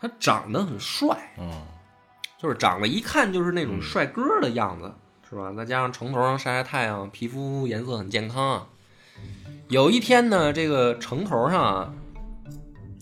[0.00, 1.64] 他长得很帅，嗯，
[2.36, 4.92] 就是长得一看就是那种帅哥的样子，
[5.28, 5.52] 是吧？
[5.56, 8.66] 再加上城头上晒晒太阳，皮肤颜色很健康啊。
[9.68, 11.92] 有一天呢，这个城头上啊，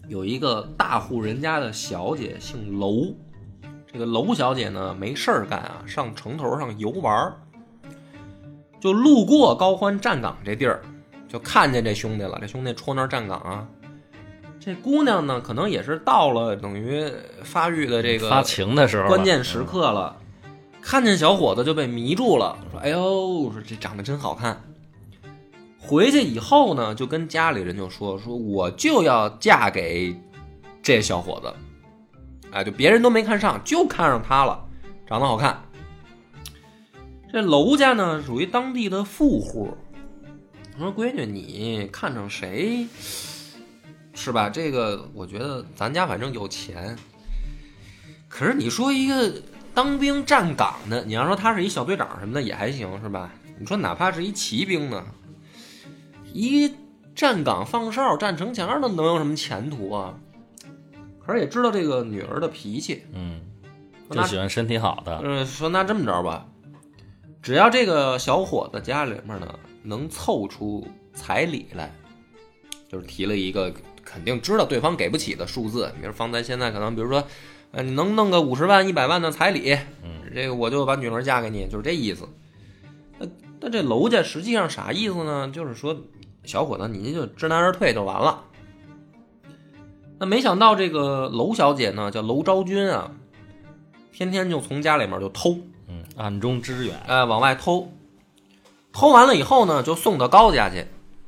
[0.08, 3.14] 有一个大户人家的小姐，姓楼。
[3.92, 7.36] 这个楼小姐呢，没事儿干啊，上城头上游玩儿，
[8.80, 10.80] 就路过高欢站岗这地儿，
[11.28, 12.38] 就看见这兄弟了。
[12.40, 13.68] 这兄弟戳那儿站岗啊。
[14.58, 17.06] 这姑娘呢，可能也是到了等于
[17.42, 20.16] 发育的这个发情的时候，关键时刻了，
[20.84, 24.62] 看见小伙子就被迷住了，说：“哎呦，说这长得真好看。”
[25.80, 30.14] 回去以后呢，就跟家里人就说：“说我就要嫁给
[30.82, 31.52] 这小伙子。”
[32.52, 34.62] 哎，就别人都没看上，就看上他了，
[35.06, 35.58] 长得好看。
[37.32, 39.74] 这娄家呢，属于当地的富户。
[40.76, 42.86] 我说：“闺女，你看上谁？
[44.12, 44.50] 是吧？
[44.50, 46.94] 这个我觉得咱家反正有钱。
[48.28, 49.32] 可是你说一个
[49.74, 53.30] 当兵站岗的，你要说他是一小队长什么的也还行，是吧？
[53.58, 55.04] 你说哪怕是一骑兵呢，
[56.32, 56.72] 一
[57.14, 60.14] 站岗放哨、站城墙的，能有什么前途啊？
[61.24, 63.40] 可是也知道这个女儿的脾气，嗯，
[64.08, 66.46] 那就喜欢身体好的，嗯，说那这么着吧，
[67.42, 71.92] 只要这个小伙子家里面呢能凑出彩礼来，
[72.88, 73.72] 就是提了一个
[74.04, 77.24] 肯定知道对方给不起的数字，比如放在现在可能，比如说，
[77.74, 82.28] 呃，你能弄个五十万、一百万的彩礼，嗯，这个我就把女儿嫁给你，就是这意思。
[83.18, 83.26] 那
[83.60, 85.50] 那这娄家实际上啥意思呢？
[85.52, 85.96] 就是说，
[86.44, 88.44] 小伙子你就知难而退就完了。
[90.20, 93.10] 那没想到这个娄小姐呢，叫娄昭君啊，
[94.12, 95.58] 天天就从家里面就偷，
[95.88, 97.90] 嗯，暗中支援，哎，往外偷，
[98.92, 100.86] 偷完了以后呢，就送到高家去，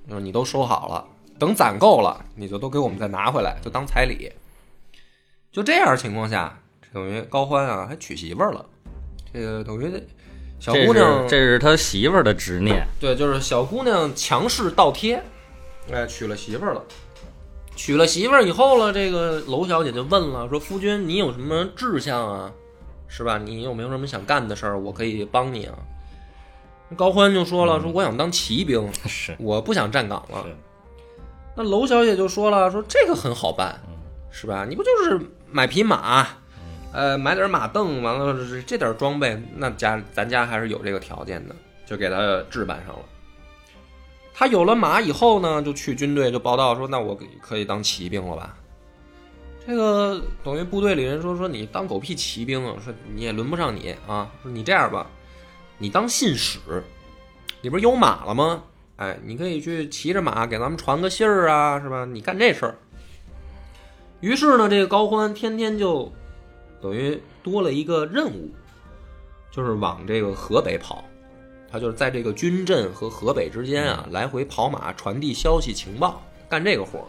[0.08, 1.04] 就是你都收好了，
[1.40, 4.30] 等攒够了，你就都给我们再拿回来，就当彩礼。
[5.56, 6.60] 就这样情况下，
[6.92, 8.62] 等于高欢啊还娶媳妇儿了，
[9.32, 9.90] 这个等于
[10.60, 15.22] 小姑娘是这是他媳妇儿的执念，对，就是小姑娘强势倒贴，
[15.90, 16.84] 哎，娶了媳妇儿了。
[17.74, 22.52] 娶了媳妇儿以后了，这个娄小姐就问了，说：“夫君，你有什么志向啊？
[23.08, 23.38] 是吧？
[23.38, 24.78] 你有没有什么想干的事儿？
[24.78, 25.74] 我可以帮你啊。”
[26.96, 30.44] 高欢就说了：“说我想当骑兵， 是我不想站岗了。”
[31.56, 33.80] 那娄小姐就说了：“说这个很好办，
[34.38, 34.66] 是吧？
[34.68, 35.18] 你不就是
[35.50, 36.26] 买匹马，
[36.92, 43.00] 呃，买点马凳，完了这点装备，那家咱家还是有这个条件的，就给他置办上了。
[44.34, 48.54] 他有了马以后呢，就去军队就报道说，那我可以当骑兵了吧？
[49.66, 55.06] 这个等于部队里人说说你当狗屁骑兵啊，说你也轮不上你啊，说你这样吧，
[55.78, 56.60] 你当信使，
[57.62, 58.62] 你不是有马了吗？
[58.96, 62.04] 哎，你可以去骑着马给咱们传个信儿啊，是吧？
[62.04, 62.76] 你干这事儿。
[64.20, 66.10] 于是呢，这个高欢天天就
[66.80, 68.50] 等于多了一个任务，
[69.50, 71.04] 就是往这个河北跑。
[71.70, 77.04] 他就是在这个军镇和河北之间啊，来回跑马，传递消息情报，干这个活。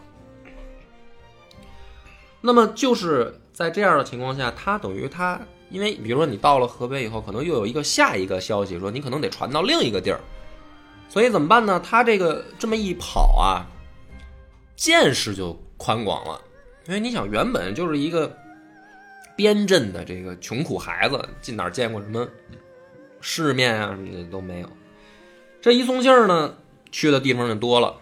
[2.41, 5.39] 那么就是在这样的情况下，他等于他，
[5.69, 10.19] 因为比如说你到了河北以后，可能又有一个下一个消息说你可能得传到另一个地儿，
[11.07, 11.79] 所以怎么办呢？
[11.79, 13.65] 他这个这么一跑啊，
[14.75, 16.41] 见识就宽广了。
[16.87, 18.35] 因为你想，原本就是一个
[19.35, 22.27] 边镇的这个穷苦孩子，进哪见过什么
[23.19, 24.69] 世面啊什么的都没有。
[25.61, 26.55] 这一送信儿呢，
[26.91, 27.97] 去的地方就多了，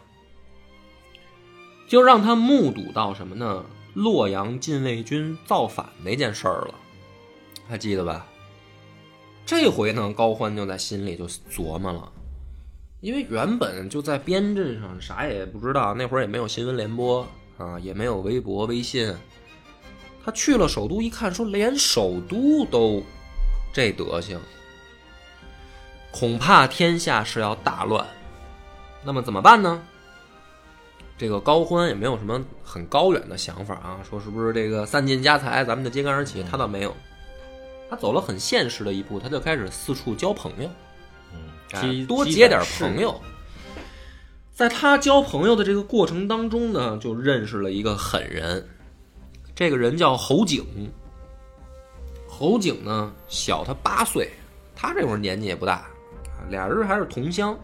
[1.87, 3.65] 就让他目睹到什么呢？
[3.95, 6.75] 洛阳禁卫军造反那件事儿了，
[7.67, 8.27] 还记得吧？
[9.45, 12.11] 这回呢，高欢就在心里就琢磨了，
[12.99, 17.25] 因为原本就在边镇上啥也不知道，那会儿也没有新闻联播
[17.57, 19.15] 啊，也没有微博、微信。
[20.23, 23.03] 他去了首都一看，说连首都都
[23.71, 24.39] 这德行，
[26.11, 28.05] 恐怕天下是要大乱。
[29.03, 29.81] 那么怎么办呢？
[31.17, 36.43] 这个高欢也没有什么很高远的想法啊，说是不是这个散尽家财，咱们就揭竿而起？
[36.43, 36.93] 他倒没有，
[37.89, 40.69] 他走了很现实的一步，他就开始四处交朋友，
[41.33, 41.39] 嗯，
[41.71, 43.21] 哎多结点朋友。
[44.55, 48.65] 在他交朋友的这个过程当中呢，就认识了一个狠人，
[49.53, 50.65] 这个人叫侯景。
[52.25, 54.29] 侯景呢小他八岁，
[54.73, 55.85] 他这会儿年纪也不大，
[56.49, 57.57] 俩人还是同乡。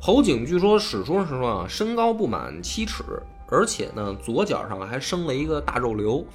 [0.00, 3.04] 侯景据说史书上说啊，身高不满七尺，
[3.48, 6.26] 而且呢左脚上还生了一个大肉瘤，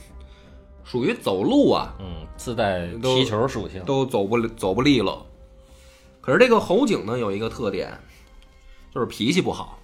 [0.85, 5.25] 属于走路啊嗯，自带踢球属性，都走不走不利落。
[6.21, 7.91] 可是这个侯景呢有一个特点，
[8.93, 9.79] 就是脾气不好。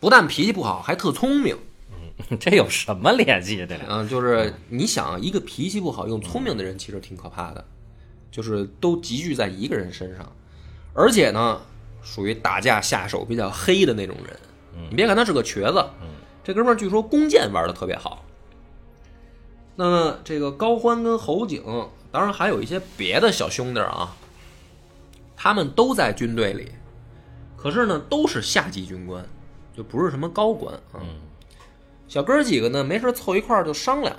[0.00, 1.56] 不但脾气不好，还特聪明。
[1.90, 3.56] 嗯，这有什么联系？
[3.66, 7.64] 这俩嗯，就是你想，一个脾气不好又聪明的人，其实挺可怕的，
[8.30, 10.30] 就是都集聚在一个人身上，
[10.92, 11.60] 而且呢，
[12.02, 14.36] 属于打架下手比较黑的那种人。
[14.90, 15.84] 你别看他是个瘸子，
[16.42, 18.24] 这哥们儿据说弓箭玩的特别好。
[19.76, 21.62] 那么这个高欢跟侯景，
[22.10, 24.14] 当然还有一些别的小兄弟啊，
[25.36, 26.72] 他们都在军队里，
[27.64, 29.26] 可是呢，都是下级军官，
[29.74, 31.00] 就不是什么高官啊。
[32.06, 34.14] 小哥几个呢，没事凑一块儿就商量，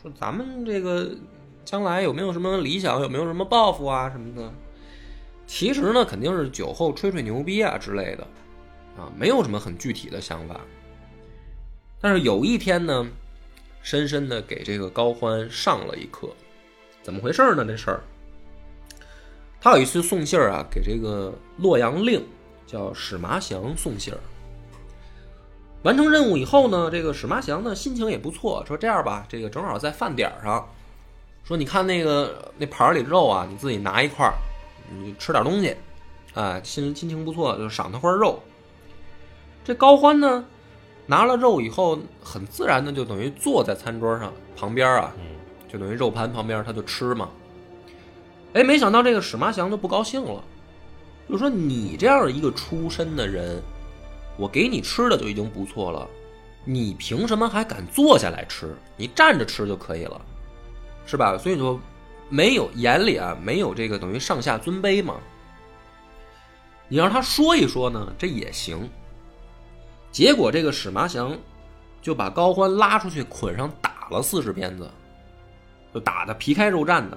[0.00, 1.10] 说咱们这个
[1.64, 4.48] 将来有没有什么理想，有没有什么抱负啊什么的。
[5.44, 8.22] 其实呢，肯定是酒后吹吹牛逼啊之类的，
[8.96, 10.60] 啊，没有什么很具体的想法。
[12.00, 13.04] 但是有一天呢，
[13.82, 16.28] 深深的给这个高欢上了一课。
[17.02, 17.64] 怎么回事呢？
[17.64, 18.00] 这事儿，
[19.60, 22.24] 他有一次送信儿啊，给这个洛阳令
[22.66, 24.18] 叫史麻祥送信儿。
[25.82, 30.66] 完成任务以后呢，这个史麻祥呢心情也不错，说这样吧，这个正好在饭点儿上，
[31.44, 34.32] 说你看那个那盘儿里肉啊，你自己拿一块儿，
[34.90, 35.76] 你吃点东西，
[36.32, 38.40] 哎，心心情不错，就赏他块肉。
[39.62, 40.44] 这高欢呢，
[41.06, 45.12] 拿了肉以后，很自然的就等于坐在餐桌上旁边啊，
[45.70, 47.28] 就等于肉盘旁边他就吃嘛。
[48.54, 50.42] 哎，没想到这个史麻祥就不高兴了，
[51.28, 53.62] 就说你这样一个出身的人。
[54.36, 56.10] 我给你吃的就已经不错了，
[56.64, 58.76] 你凭什么还敢坐下来吃？
[58.96, 60.20] 你站着吃就可以了，
[61.06, 61.38] 是吧？
[61.38, 61.80] 所以说，
[62.28, 65.20] 没有眼里啊，没有这个等于上下尊卑嘛。
[66.88, 68.90] 你让他说一说呢，这也行。
[70.10, 71.38] 结果这个史麻祥
[72.02, 74.90] 就把高欢拉出去捆上打了四十鞭子，
[75.94, 77.16] 就打的皮开肉绽的。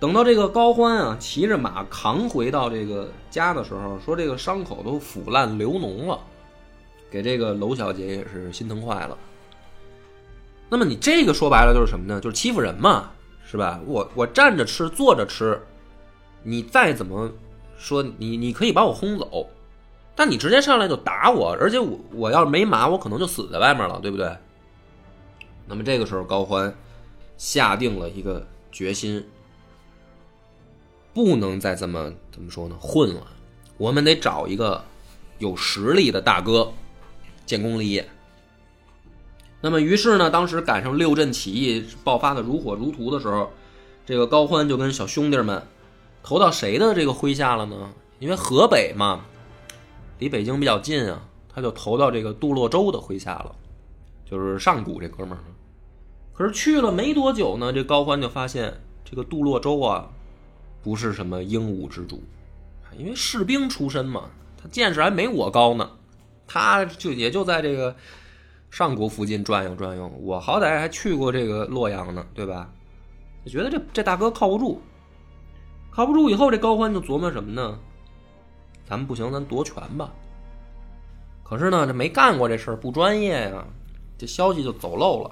[0.00, 6.18] 等到这个高欢啊骑着马扛回到这个家的时候，说这个伤口都腐烂流脓了。
[7.10, 9.18] 给这个娄小姐也是心疼坏了。
[10.68, 12.20] 那么你这个说白了就是什么呢？
[12.20, 13.10] 就是欺负人嘛，
[13.44, 13.80] 是吧？
[13.84, 15.60] 我我站着吃，坐着吃，
[16.44, 17.30] 你再怎么
[17.76, 19.48] 说，你你可以把我轰走，
[20.14, 24.34] 但你直接上来就打我，而且我我要是没马，我可能就死在外面了，对不对？
[25.66, 26.72] 那么这个时候，高欢
[27.36, 29.26] 下定了一个决心，
[31.12, 32.76] 不能再这么怎么说呢？
[32.80, 33.26] 混了，
[33.76, 34.84] 我们得找一个
[35.38, 36.72] 有实力的大哥。
[37.46, 38.08] 建功立业。
[39.60, 43.50] 那么，于是呢，当时赶上六镇起义爆发的如火如荼的时候，
[44.06, 45.60] 这个高欢就跟小兄弟们
[46.22, 47.92] 投到谁的这个麾下了呢？
[48.20, 49.22] 因为河北嘛，
[50.20, 53.56] 离北京比较近啊，他就投到这个杜洛州的麾下了，
[54.24, 55.42] 就是上古这哥们儿。
[56.32, 60.08] 可是去了没多久呢，这高欢就发现这个杜洛州啊，
[60.82, 62.22] 不是什么英武之主，
[62.96, 65.90] 因为士兵出身嘛，他见识还没我高呢。
[66.46, 67.94] 他就也就在这个
[68.70, 72.68] 上国附近转悠转悠，我好歹还去过这个洛阳呢，对吧？
[73.44, 74.82] 就觉得这这大哥靠不住，
[75.90, 77.78] 靠不住以后，这高欢就琢磨什么呢？
[78.84, 80.12] 咱们不行，咱夺权吧。
[81.44, 83.64] 可是呢，这没干过这事儿，不专业呀，
[84.18, 85.30] 这消息就走漏了。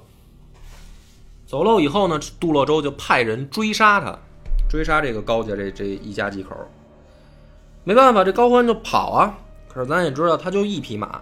[1.47, 4.19] 走漏以后呢，杜洛州就派人追杀他，
[4.69, 6.55] 追杀这个高家这这一家几口。
[7.85, 9.39] 没办法，这高欢就跑啊。
[9.69, 11.21] 可是咱也知道，他就一匹马。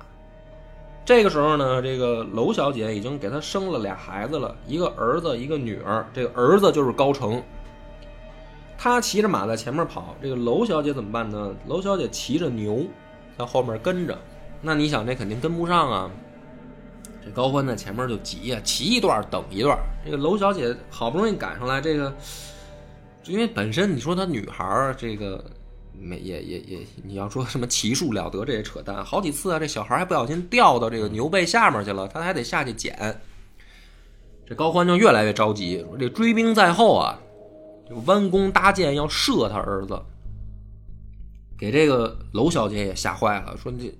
[1.04, 6.04] 这个时候呢，这个娄小姐已经给他生了俩孩子了，一个儿子，一个女儿。
[6.12, 7.40] 这个儿子就是高成。
[8.76, 11.54] 他骑着马在前面跑，这个娄小姐怎么办呢？
[11.66, 12.84] 娄小姐骑着牛
[13.38, 14.18] 在后面跟着。
[14.60, 16.10] 那你想，这肯定跟不上啊。
[17.24, 19.78] 这高欢在前面就急呀，骑一段等一段。
[20.04, 22.12] 这个娄小姐好不容易赶上来，这个
[23.28, 25.44] 因为本身你说她女孩儿这个。
[25.98, 29.02] 没也也也，你要说什么骑术了得，这也扯淡。
[29.02, 33.18] 好几次啊，这小孩还不小心掉到这个牛背下面去了，他还得下去捡。
[34.46, 37.18] 这高欢就越来越着急，说这追兵在后啊，
[37.88, 39.98] 就弯弓搭箭要射他儿子。
[41.58, 43.90] 给这个娄小姐也吓坏了，说你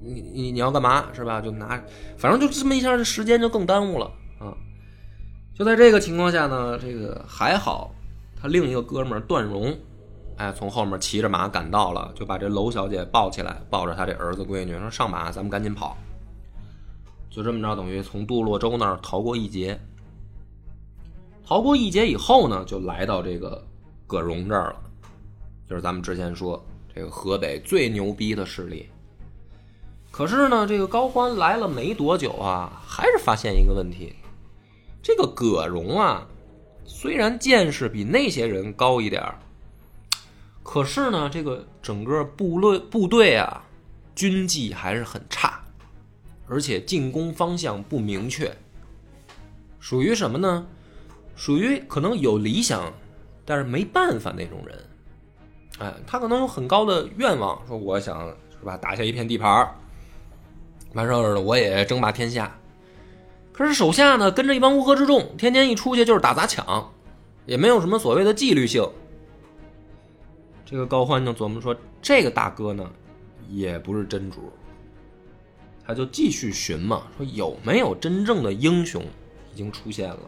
[0.00, 1.40] 你你你要干嘛是吧？
[1.40, 1.82] 就拿，
[2.16, 4.06] 反正就这么一下，这时间就更耽误了
[4.38, 4.54] 啊。
[5.56, 7.92] 就在这个情况下呢，这个还好，
[8.42, 9.72] 他另一个哥们段荣。
[10.38, 15.96] 哎，从后面骑着马赶到了，就把这娄小姐抱起来，抱着她这儿子闺女，说：“上马，咱们赶紧跑。”
[17.30, 19.78] 就这么着，等于从杜洛州那儿逃过一劫。
[21.46, 23.62] 逃过一劫以后呢，就来到这个
[24.06, 24.76] 葛荣这儿了，
[25.68, 26.60] 就是咱们之前说
[26.92, 28.88] 这个河北最牛逼的势力。
[30.10, 34.14] 可是呢，这个高欢来了没多久啊，还是发现一个问题：
[35.02, 36.26] 这个葛荣啊，
[36.94, 39.38] 虽然见识比那些人高一点儿。
[40.62, 43.64] 可是呢，这个整个部队部队啊，
[44.14, 45.60] 军纪还是很差，
[46.46, 48.54] 而且进攻方向不明确，
[49.80, 50.66] 属于什么呢？
[51.34, 52.92] 属于可能有理想，
[53.44, 54.78] 但是没办法那种人。
[55.78, 59.74] 哎，他可能有很高的愿望，说我想是吧，打下一片地盘，
[60.92, 62.56] 完事儿了我也争霸天下。
[63.52, 66.90] 可是手下呢，跟着一帮乌合之众，天天一出去就是打砸抢，
[67.44, 68.88] 也没有什么所谓的纪律性。
[70.64, 72.90] 这个高欢就琢磨说，这个大哥呢，
[73.50, 74.50] 也不是真主。
[75.84, 79.04] 他就继续寻嘛，说有没有真正的英雄
[79.52, 80.20] 已经出现了。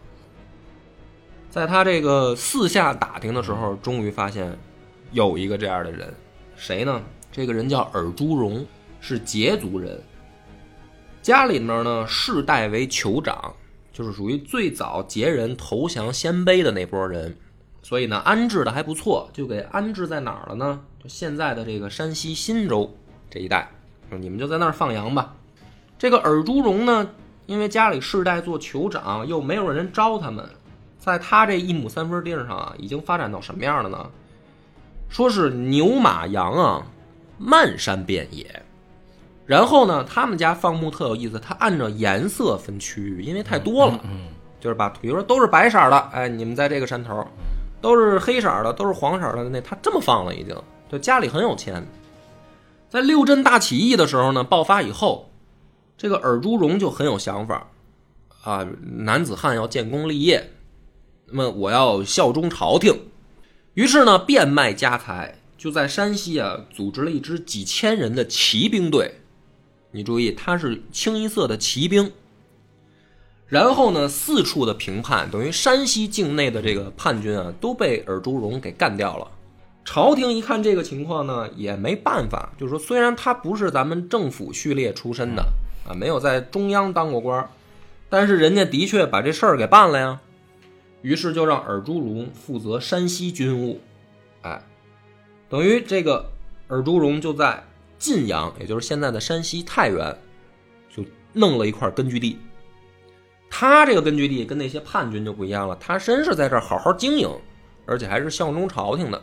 [1.49, 4.59] 在他这个四下打听的时候，终于发现
[5.13, 6.13] 有一个这样的人，
[6.57, 7.01] 谁呢？
[7.33, 8.67] 这个人叫尔朱荣，
[9.01, 10.03] 是羯族人，
[11.25, 13.55] 家里面呢世代为酋长，
[13.95, 17.35] 就是属于最早羯人投降鲜卑的那波人，
[17.81, 20.79] 所以呢安置的还不错，就给安置在哪儿了呢？
[21.03, 22.95] 就现在的这个山西忻州
[23.31, 23.71] 这一带，
[24.11, 25.35] 你们就在那儿放羊吧。
[25.99, 27.09] 这个尔朱荣呢，
[27.47, 30.47] 因为家里世代做酋长，又没有人招他们，
[30.99, 34.11] 在他这一亩三分地上啊，已经发展到什么样了呢？
[35.09, 36.87] 说是牛马羊啊，
[37.39, 38.63] 漫山遍野。
[39.47, 44.29] 然后呢，他们家放牧特有意思，他按照颜色分区域，因为太多了，嗯，
[44.61, 47.23] 就是把，比如说都是白色的，哎，你们在这个山头；
[47.81, 50.57] 都是黑色的，都是黄色的，那他这么放了已经，
[50.91, 51.87] 就家里很有钱。
[52.89, 55.31] 在六镇大起义的时候呢，爆发以后。
[55.97, 57.69] 这个尔朱荣就很有想法，
[58.43, 60.51] 啊，男子汉要建功立业，
[61.27, 63.01] 那么我要效忠朝廷，
[63.75, 69.21] 于是呢，变卖家财，就在山西啊，组织了一支几千人的骑兵队。
[69.95, 72.11] 你注意，他是清一色的骑兵。
[73.47, 79.31] 然后呢，四处的平叛，等于山西境内的这个叛军啊，都被尔朱荣给干掉了。
[79.85, 85.45] 朝廷一看这个情况呢，也没办法，就是说，虽然他不是咱们政府序列出身的。
[85.87, 87.49] 啊，没有在中央当过官
[88.09, 90.21] 但是人家的确把这事儿给办了呀。
[91.03, 93.81] 于是就让尔朱荣负责山西军务，
[94.43, 94.61] 哎，
[95.51, 96.33] 等于这个
[96.69, 97.63] 尔朱荣就在
[98.05, 100.15] 晋阳，也就是现在的山西太原，
[100.95, 101.03] 就
[101.33, 102.37] 弄了一块根据地。
[103.49, 107.31] 他这个根据地跟那些叛军就不一样了，他真是在这儿好好经营，
[107.87, 109.23] 而且还是效忠朝廷的。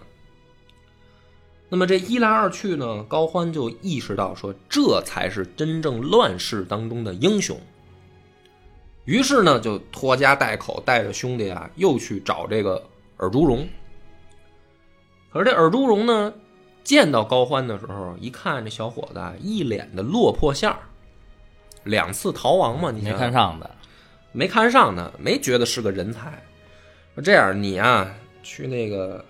[1.69, 7.55] 那么这一来二去呢，高欢就意识到说，这才是真正乱世当中的英雄。
[9.05, 12.83] 于是呢，就拖家带口，带着兄弟啊，又去找这个
[13.17, 13.67] 尔朱荣。
[15.31, 16.33] 可是这尔朱荣呢，
[16.83, 20.77] 见到高欢的时候，一看这小伙子一脸的落魄相
[21.83, 23.69] 两次逃亡嘛，你没看上的，
[24.31, 26.41] 没看上的，没觉得是个人才。
[27.15, 28.13] 说这样，你啊，
[28.43, 29.23] 去那个。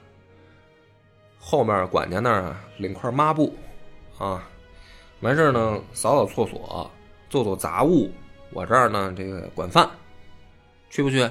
[1.44, 3.58] 后面管家那儿啊，领块抹布，
[4.20, 4.48] 啊，
[5.22, 6.92] 完事儿呢，扫扫厕所，
[7.32, 8.12] 做做杂物。
[8.52, 9.90] 我这儿呢，这个管饭，
[10.92, 11.28] 去不去？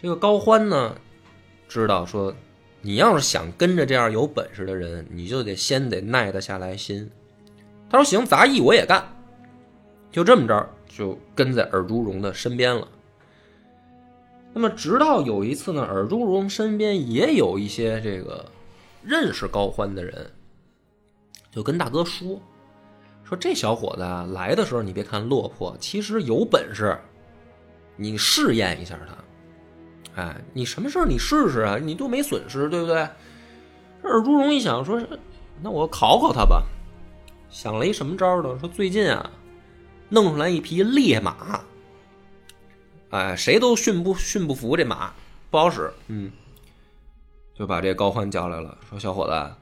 [0.00, 0.96] 这个高欢呢，
[1.68, 2.34] 知道说，
[2.86, 7.10] 你要是想跟着这样有本事的人，你就得先得耐得下来心。
[7.90, 9.04] 他说行，杂役我也干。
[10.12, 12.86] 就这么着，就跟在尔朱荣的身边了。
[14.54, 18.44] 那么，直到有一次呢，尔朱荣身边也有一些这个
[19.02, 20.30] 认识高欢的人，
[21.50, 22.40] 就跟大哥说
[23.28, 26.96] ：“说这小伙子啊，来的时候你别看落魄，其实有本事，
[27.96, 29.25] 你试验一下他。
[30.16, 32.96] 哎，你什么事你试试啊，你都没损失，对不对？”
[34.02, 35.00] 尔朱荣一想说
[35.62, 36.64] ：“那我考考他吧。”
[37.48, 38.58] 想了一什么招呢？
[38.58, 39.30] 说最近啊，
[40.08, 41.60] 弄出来一匹烈马。
[43.10, 45.12] 哎，谁都驯不驯不服这马，
[45.50, 45.92] 不好使。
[46.08, 46.30] 嗯，
[47.54, 49.54] 就把这高欢叫来了，说：“小伙子，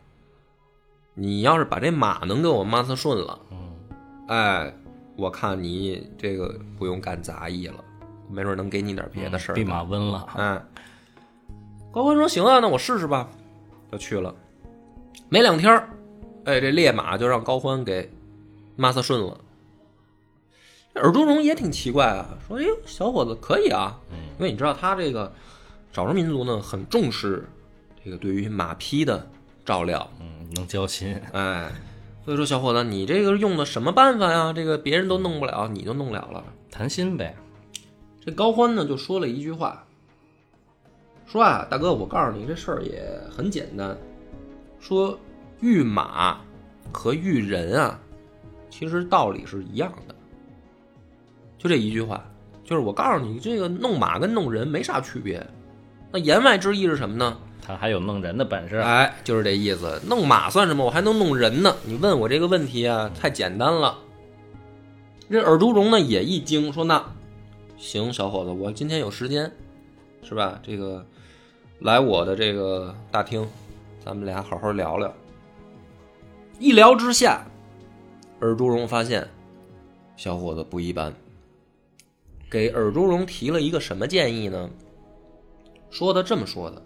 [1.15, 3.77] 你要是把这马能给我妈子顺了，嗯，
[4.29, 4.75] 哎，
[5.17, 7.85] 我看你这个不用干杂役了，
[8.35, 10.27] 没准能给你点别的事儿。”弼马温了。
[10.37, 10.61] 嗯，
[11.93, 13.29] 高欢说：“行啊，那我试试吧。”
[13.93, 14.35] 就去了。
[15.29, 15.73] 没两天
[16.45, 18.11] 哎，这烈马就让高欢给
[18.77, 19.41] 抹擦顺了。
[20.95, 23.99] 尔朱荣也挺奇怪啊，说：“哎，小伙子可以啊，
[24.39, 25.33] 因为你知道他这个
[25.93, 27.49] 少数民族呢很重视
[28.05, 29.27] 这个对于马匹的
[29.65, 31.73] 照料，嗯，能交心，哎，
[32.25, 34.53] 所以说小伙子你这个用的什么办法呀？
[34.53, 37.35] 这个别人都弄不了，你就弄了了，谈心呗。”
[38.25, 39.85] 这高欢呢就说了一句话，
[41.27, 43.95] 说啊，大哥，我告诉你这事儿也很简单，
[44.81, 45.19] 说
[45.61, 46.41] 御马
[46.91, 48.01] 和御人啊，
[48.71, 50.15] 其实道理是一样的。
[51.59, 52.25] 就这一句话，
[52.65, 55.47] 就是我告诉你，这个弄马跟弄人没啥区别。
[56.11, 57.37] 那言外之意是什么呢？
[57.61, 58.77] 他还有弄人的本事。
[58.77, 60.01] 哎，就是这意思。
[60.07, 60.83] 弄马算什么？
[60.85, 61.75] 我还能弄人呢。
[61.85, 63.99] 你问我这个问题啊，太简单了。
[65.31, 67.03] 这尔朱荣呢也一惊，说：“那
[67.77, 69.51] 行，小伙子，我今天有时间，
[70.23, 70.61] 是吧？
[70.63, 71.05] 这个
[71.81, 73.47] 来我的这个大厅，
[74.05, 75.13] 咱们俩好好聊聊。”
[76.61, 77.45] 一聊之下，
[78.41, 79.29] 尔朱荣发现
[80.17, 81.15] 小伙子不一般，
[82.49, 84.71] 给尔朱荣提了一个什么建议呢？
[85.91, 86.83] 说的这么说的，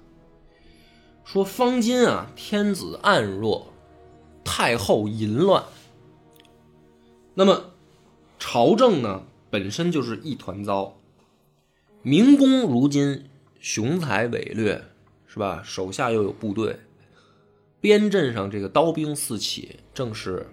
[1.25, 3.67] 说方今啊，天子暗弱，
[4.43, 5.63] 太后淫乱，
[7.35, 7.65] 那么。
[8.41, 10.99] 朝政呢本身就是一团糟，
[12.03, 13.25] 明公如今
[13.61, 14.85] 雄才伟略，
[15.27, 15.63] 是吧？
[15.65, 16.79] 手下又有部队，
[17.81, 20.47] 边镇上这个刀兵四起，正是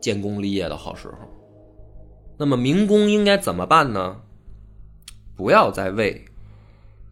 [0.00, 1.16] 建功立业的好时候。
[2.38, 4.22] 那么明公应该怎么办呢？
[5.34, 6.24] 不要再为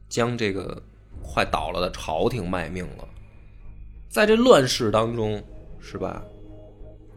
[0.08, 0.82] 将这个
[1.22, 3.08] 快倒了的朝廷卖命了，
[4.08, 5.42] 在这乱世当中，
[5.80, 6.22] 是吧？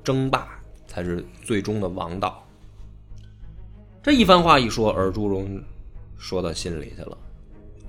[0.04, 2.47] 争霸才是最终的王道。
[4.08, 5.62] 这一番话一说，尔朱荣
[6.18, 7.18] 说到心里去了，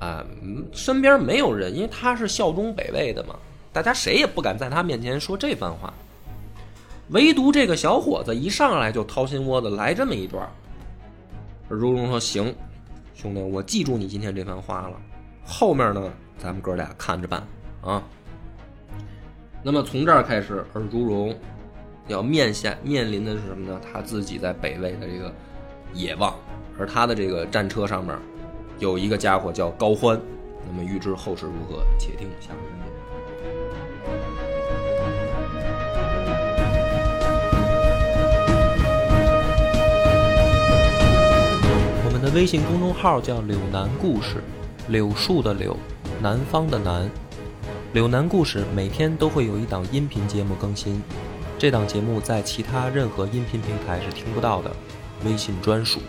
[0.01, 0.27] 啊，
[0.73, 3.37] 身边没有人，因为他是效忠北魏的嘛，
[3.73, 5.95] 大家谁也不敢在他面前说这番话，
[7.11, 10.43] 唯独这个小伙子一上来就掏心窝子来这么一段。
[11.69, 12.53] 尔朱荣说：“行，
[13.15, 15.01] 兄弟，我记住你今天这番话了，
[15.45, 17.47] 后面呢，咱们哥俩看着办
[17.81, 18.03] 啊。”
[19.63, 21.33] 那么从这儿开始，尔朱荣
[22.09, 23.81] 要面下面临的是什么呢？
[23.81, 25.33] 他自己在北魏的这个。
[25.95, 26.35] 野望，
[26.79, 28.17] 而他的这个战车上面
[28.79, 30.21] 有一个家伙叫高欢。
[30.67, 32.89] 那么预知后事如何，且听下回分解。
[42.05, 44.43] 我们的微信公众号叫“柳南故事”，
[44.89, 45.77] 柳树的柳，
[46.21, 47.09] 南方的南。
[47.95, 51.01] 柳南故事每天都会有一档音频节目更新，
[51.59, 54.71] 这档节目在其他任何音频平台是听不到的。
[55.25, 56.01] 微信专属，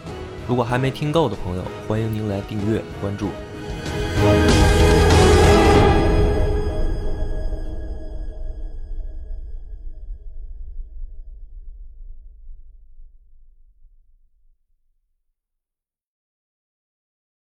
[0.47, 3.30] 如果还没听够的朋友，欢迎您来订阅关注。